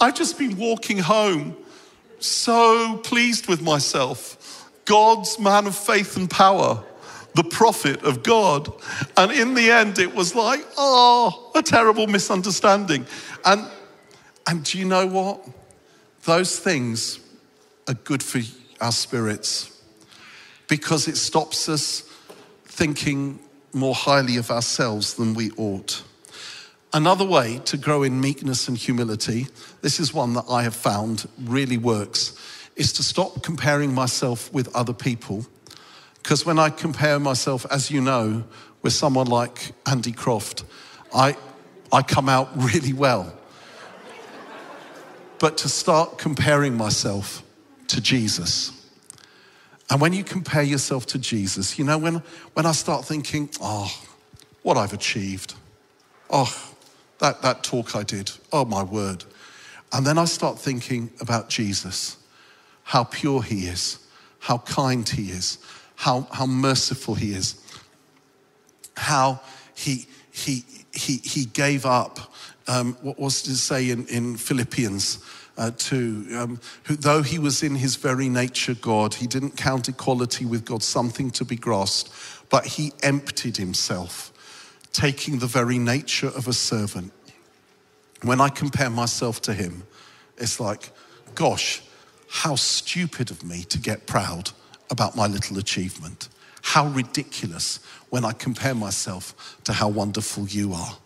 I've 0.00 0.14
just 0.14 0.38
been 0.38 0.56
walking 0.56 0.98
home 0.98 1.56
so 2.20 2.98
pleased 3.04 3.46
with 3.46 3.60
myself. 3.60 4.70
God's 4.86 5.38
man 5.38 5.66
of 5.66 5.76
faith 5.76 6.16
and 6.16 6.30
power, 6.30 6.82
the 7.34 7.44
prophet 7.44 8.02
of 8.02 8.22
God. 8.22 8.72
And 9.16 9.30
in 9.30 9.54
the 9.54 9.70
end, 9.70 9.98
it 9.98 10.14
was 10.14 10.34
like, 10.34 10.64
oh, 10.78 11.50
a 11.54 11.62
terrible 11.62 12.06
misunderstanding. 12.06 13.06
And, 13.44 13.66
and 14.46 14.64
do 14.64 14.78
you 14.78 14.86
know 14.86 15.06
what? 15.06 15.46
Those 16.24 16.58
things 16.58 17.20
are 17.88 17.94
good 17.94 18.22
for 18.22 18.38
you 18.38 18.63
our 18.84 18.92
spirits 18.92 19.80
because 20.68 21.08
it 21.08 21.16
stops 21.16 21.70
us 21.70 22.02
thinking 22.66 23.38
more 23.72 23.94
highly 23.94 24.36
of 24.36 24.50
ourselves 24.50 25.14
than 25.14 25.32
we 25.32 25.50
ought. 25.52 26.02
Another 26.92 27.24
way 27.24 27.60
to 27.64 27.78
grow 27.78 28.02
in 28.02 28.20
meekness 28.20 28.68
and 28.68 28.76
humility, 28.76 29.46
this 29.80 29.98
is 29.98 30.12
one 30.12 30.34
that 30.34 30.44
I 30.50 30.62
have 30.64 30.76
found 30.76 31.26
really 31.44 31.78
works, 31.78 32.36
is 32.76 32.92
to 32.92 33.02
stop 33.02 33.42
comparing 33.42 33.94
myself 33.94 34.52
with 34.52 34.74
other 34.76 34.92
people. 34.92 35.46
Because 36.22 36.44
when 36.44 36.58
I 36.58 36.68
compare 36.68 37.18
myself, 37.18 37.64
as 37.70 37.90
you 37.90 38.02
know, 38.02 38.44
with 38.82 38.92
someone 38.92 39.28
like 39.28 39.72
Andy 39.86 40.12
Croft, 40.12 40.64
I, 41.14 41.36
I 41.90 42.02
come 42.02 42.28
out 42.28 42.50
really 42.56 42.92
well. 42.92 43.32
But 45.38 45.56
to 45.58 45.70
start 45.70 46.18
comparing 46.18 46.76
myself 46.76 47.42
to 47.88 48.00
Jesus. 48.00 48.72
And 49.90 50.00
when 50.00 50.12
you 50.12 50.24
compare 50.24 50.62
yourself 50.62 51.06
to 51.06 51.18
Jesus, 51.18 51.78
you 51.78 51.84
know, 51.84 51.98
when, 51.98 52.22
when 52.54 52.66
I 52.66 52.72
start 52.72 53.04
thinking, 53.04 53.50
oh, 53.60 53.92
what 54.62 54.76
I've 54.76 54.92
achieved, 54.92 55.54
oh, 56.30 56.52
that, 57.18 57.42
that 57.42 57.62
talk 57.62 57.94
I 57.94 58.02
did, 58.02 58.30
oh 58.52 58.64
my 58.64 58.82
word. 58.82 59.24
And 59.92 60.06
then 60.06 60.18
I 60.18 60.24
start 60.24 60.58
thinking 60.58 61.10
about 61.20 61.48
Jesus, 61.48 62.16
how 62.82 63.04
pure 63.04 63.42
he 63.42 63.66
is, 63.66 63.98
how 64.40 64.58
kind 64.58 65.08
he 65.08 65.30
is, 65.30 65.58
how, 65.96 66.26
how 66.32 66.46
merciful 66.46 67.14
he 67.14 67.32
is, 67.32 67.60
how 68.96 69.40
he, 69.74 70.06
he, 70.32 70.64
he, 70.92 71.18
he 71.18 71.44
gave 71.44 71.86
up, 71.86 72.18
um, 72.66 72.96
what 73.02 73.18
was 73.18 73.42
to 73.42 73.54
say 73.54 73.90
in, 73.90 74.06
in 74.06 74.36
Philippians, 74.36 75.18
uh, 75.56 75.70
too, 75.76 76.26
um, 76.36 76.60
who, 76.84 76.96
though 76.96 77.22
he 77.22 77.38
was 77.38 77.62
in 77.62 77.76
his 77.76 77.96
very 77.96 78.28
nature 78.28 78.74
God, 78.74 79.14
he 79.14 79.26
didn't 79.26 79.56
count 79.56 79.88
equality 79.88 80.44
with 80.44 80.64
God 80.64 80.82
something 80.82 81.30
to 81.32 81.44
be 81.44 81.56
grasped, 81.56 82.10
but 82.50 82.66
he 82.66 82.92
emptied 83.02 83.56
himself, 83.56 84.32
taking 84.92 85.38
the 85.38 85.46
very 85.46 85.78
nature 85.78 86.28
of 86.28 86.48
a 86.48 86.52
servant. 86.52 87.12
When 88.22 88.40
I 88.40 88.48
compare 88.48 88.90
myself 88.90 89.40
to 89.42 89.54
him, 89.54 89.84
it's 90.38 90.58
like, 90.58 90.90
gosh, 91.34 91.82
how 92.28 92.56
stupid 92.56 93.30
of 93.30 93.44
me 93.44 93.62
to 93.64 93.78
get 93.78 94.06
proud 94.06 94.50
about 94.90 95.14
my 95.14 95.26
little 95.26 95.58
achievement. 95.58 96.28
How 96.62 96.86
ridiculous 96.86 97.78
when 98.10 98.24
I 98.24 98.32
compare 98.32 98.74
myself 98.74 99.58
to 99.64 99.72
how 99.72 99.88
wonderful 99.88 100.48
you 100.48 100.72
are. 100.72 100.96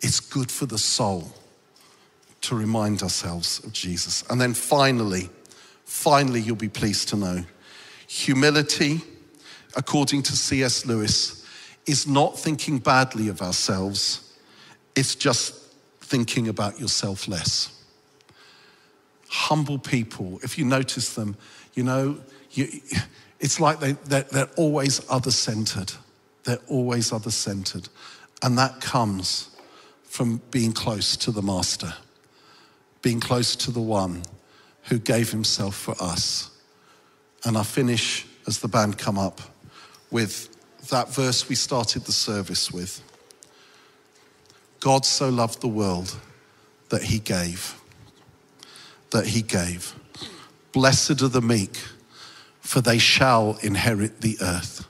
It's 0.00 0.20
good 0.20 0.50
for 0.50 0.66
the 0.66 0.78
soul 0.78 1.32
to 2.44 2.54
remind 2.54 3.02
ourselves 3.02 3.62
of 3.64 3.72
Jesus. 3.72 4.24
And 4.30 4.40
then 4.40 4.54
finally, 4.54 5.30
finally, 5.84 6.40
you'll 6.40 6.56
be 6.56 6.68
pleased 6.68 7.08
to 7.10 7.16
know 7.16 7.44
humility, 8.06 9.00
according 9.76 10.22
to 10.22 10.32
C.S. 10.32 10.86
Lewis, 10.86 11.44
is 11.86 12.06
not 12.06 12.38
thinking 12.38 12.78
badly 12.78 13.28
of 13.28 13.42
ourselves, 13.42 14.32
it's 14.94 15.14
just 15.14 15.54
thinking 16.00 16.48
about 16.48 16.78
yourself 16.78 17.26
less. 17.26 17.82
Humble 19.28 19.78
people, 19.78 20.38
if 20.42 20.58
you 20.58 20.64
notice 20.64 21.14
them, 21.14 21.36
you 21.74 21.82
know, 21.82 22.18
you, 22.52 22.68
it's 23.40 23.58
like 23.58 23.80
they, 23.80 23.92
they're, 23.92 24.26
they're 24.30 24.50
always 24.56 25.04
other 25.10 25.32
centered. 25.32 25.92
They're 26.44 26.60
always 26.68 27.12
other 27.12 27.30
centered. 27.30 27.88
And 28.42 28.56
that 28.58 28.80
comes 28.80 29.50
from 30.04 30.40
being 30.50 30.72
close 30.72 31.16
to 31.16 31.32
the 31.32 31.42
Master 31.42 31.94
being 33.04 33.20
close 33.20 33.54
to 33.54 33.70
the 33.70 33.82
one 33.82 34.22
who 34.84 34.98
gave 34.98 35.30
himself 35.30 35.76
for 35.76 35.94
us. 36.00 36.50
And 37.44 37.58
I 37.58 37.62
finish 37.62 38.24
as 38.46 38.60
the 38.60 38.68
band 38.68 38.96
come 38.96 39.18
up 39.18 39.42
with 40.10 40.48
that 40.88 41.10
verse 41.10 41.46
we 41.46 41.54
started 41.54 42.06
the 42.06 42.12
service 42.12 42.72
with. 42.72 43.02
God 44.80 45.04
so 45.04 45.28
loved 45.28 45.60
the 45.60 45.68
world 45.68 46.16
that 46.88 47.02
he 47.02 47.18
gave. 47.18 47.78
That 49.10 49.26
he 49.26 49.42
gave. 49.42 49.94
Blessed 50.72 51.20
are 51.20 51.28
the 51.28 51.42
meek, 51.42 51.76
for 52.60 52.80
they 52.80 52.98
shall 52.98 53.58
inherit 53.60 54.22
the 54.22 54.38
earth. 54.40 54.88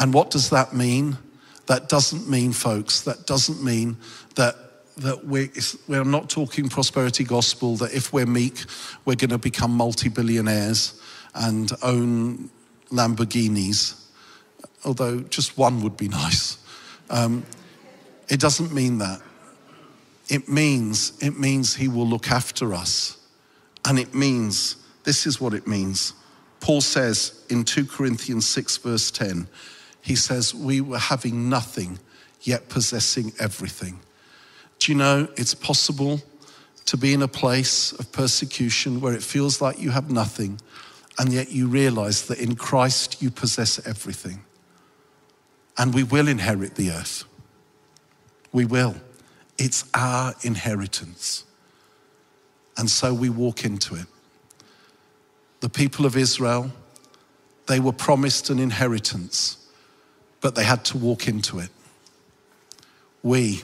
And 0.00 0.12
what 0.12 0.30
does 0.30 0.50
that 0.50 0.74
mean? 0.74 1.18
That 1.66 1.88
doesn't 1.88 2.28
mean, 2.28 2.52
folks, 2.52 3.02
that 3.02 3.26
doesn't 3.26 3.62
mean 3.62 3.96
that 4.34 4.56
that 4.96 5.26
we're, 5.26 5.50
we're 5.88 6.04
not 6.04 6.30
talking 6.30 6.68
prosperity 6.68 7.24
gospel, 7.24 7.76
that 7.76 7.92
if 7.92 8.12
we're 8.12 8.26
meek, 8.26 8.64
we're 9.04 9.16
going 9.16 9.30
to 9.30 9.38
become 9.38 9.72
multi 9.72 10.08
billionaires 10.08 11.00
and 11.34 11.70
own 11.82 12.50
Lamborghinis, 12.90 14.00
although 14.84 15.20
just 15.20 15.58
one 15.58 15.82
would 15.82 15.96
be 15.96 16.08
nice. 16.08 16.58
Um, 17.10 17.44
it 18.28 18.40
doesn't 18.40 18.72
mean 18.72 18.98
that. 18.98 19.20
It 20.28 20.48
means, 20.48 21.12
it 21.20 21.38
means 21.38 21.74
he 21.74 21.88
will 21.88 22.06
look 22.06 22.30
after 22.30 22.72
us. 22.72 23.18
And 23.84 23.98
it 23.98 24.14
means, 24.14 24.76
this 25.04 25.26
is 25.26 25.40
what 25.40 25.52
it 25.52 25.66
means. 25.66 26.14
Paul 26.60 26.80
says 26.80 27.44
in 27.50 27.64
2 27.64 27.86
Corinthians 27.86 28.48
6, 28.48 28.78
verse 28.78 29.10
10, 29.10 29.48
he 30.00 30.16
says, 30.16 30.54
We 30.54 30.80
were 30.80 30.98
having 30.98 31.50
nothing, 31.50 31.98
yet 32.40 32.68
possessing 32.68 33.32
everything. 33.38 34.00
Do 34.78 34.92
you 34.92 34.98
know 34.98 35.28
it's 35.36 35.54
possible 35.54 36.20
to 36.86 36.96
be 36.96 37.14
in 37.14 37.22
a 37.22 37.28
place 37.28 37.92
of 37.92 38.12
persecution 38.12 39.00
where 39.00 39.14
it 39.14 39.22
feels 39.22 39.60
like 39.60 39.80
you 39.80 39.90
have 39.90 40.10
nothing, 40.10 40.60
and 41.18 41.32
yet 41.32 41.50
you 41.50 41.66
realize 41.66 42.26
that 42.26 42.38
in 42.38 42.56
Christ 42.56 43.22
you 43.22 43.30
possess 43.30 43.84
everything? 43.86 44.44
And 45.78 45.94
we 45.94 46.02
will 46.02 46.28
inherit 46.28 46.74
the 46.74 46.90
earth. 46.90 47.24
We 48.52 48.64
will. 48.64 48.96
It's 49.58 49.84
our 49.94 50.34
inheritance. 50.42 51.44
And 52.76 52.90
so 52.90 53.14
we 53.14 53.28
walk 53.28 53.64
into 53.64 53.94
it. 53.94 54.06
The 55.60 55.68
people 55.68 56.06
of 56.06 56.16
Israel, 56.16 56.70
they 57.66 57.80
were 57.80 57.92
promised 57.92 58.50
an 58.50 58.58
inheritance, 58.58 59.56
but 60.40 60.54
they 60.54 60.64
had 60.64 60.84
to 60.86 60.98
walk 60.98 61.26
into 61.26 61.58
it. 61.58 61.70
We, 63.22 63.62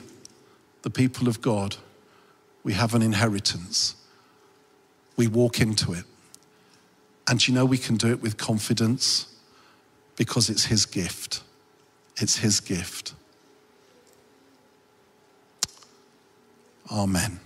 the 0.81 0.89
people 0.89 1.27
of 1.27 1.41
God, 1.41 1.77
we 2.63 2.73
have 2.73 2.93
an 2.93 3.01
inheritance. 3.01 3.95
We 5.15 5.27
walk 5.27 5.59
into 5.59 5.93
it. 5.93 6.05
And 7.27 7.45
you 7.47 7.53
know, 7.53 7.65
we 7.65 7.77
can 7.77 7.97
do 7.97 8.11
it 8.11 8.21
with 8.21 8.37
confidence 8.37 9.27
because 10.15 10.49
it's 10.49 10.65
His 10.65 10.85
gift. 10.85 11.43
It's 12.17 12.37
His 12.37 12.59
gift. 12.59 13.13
Amen. 16.91 17.39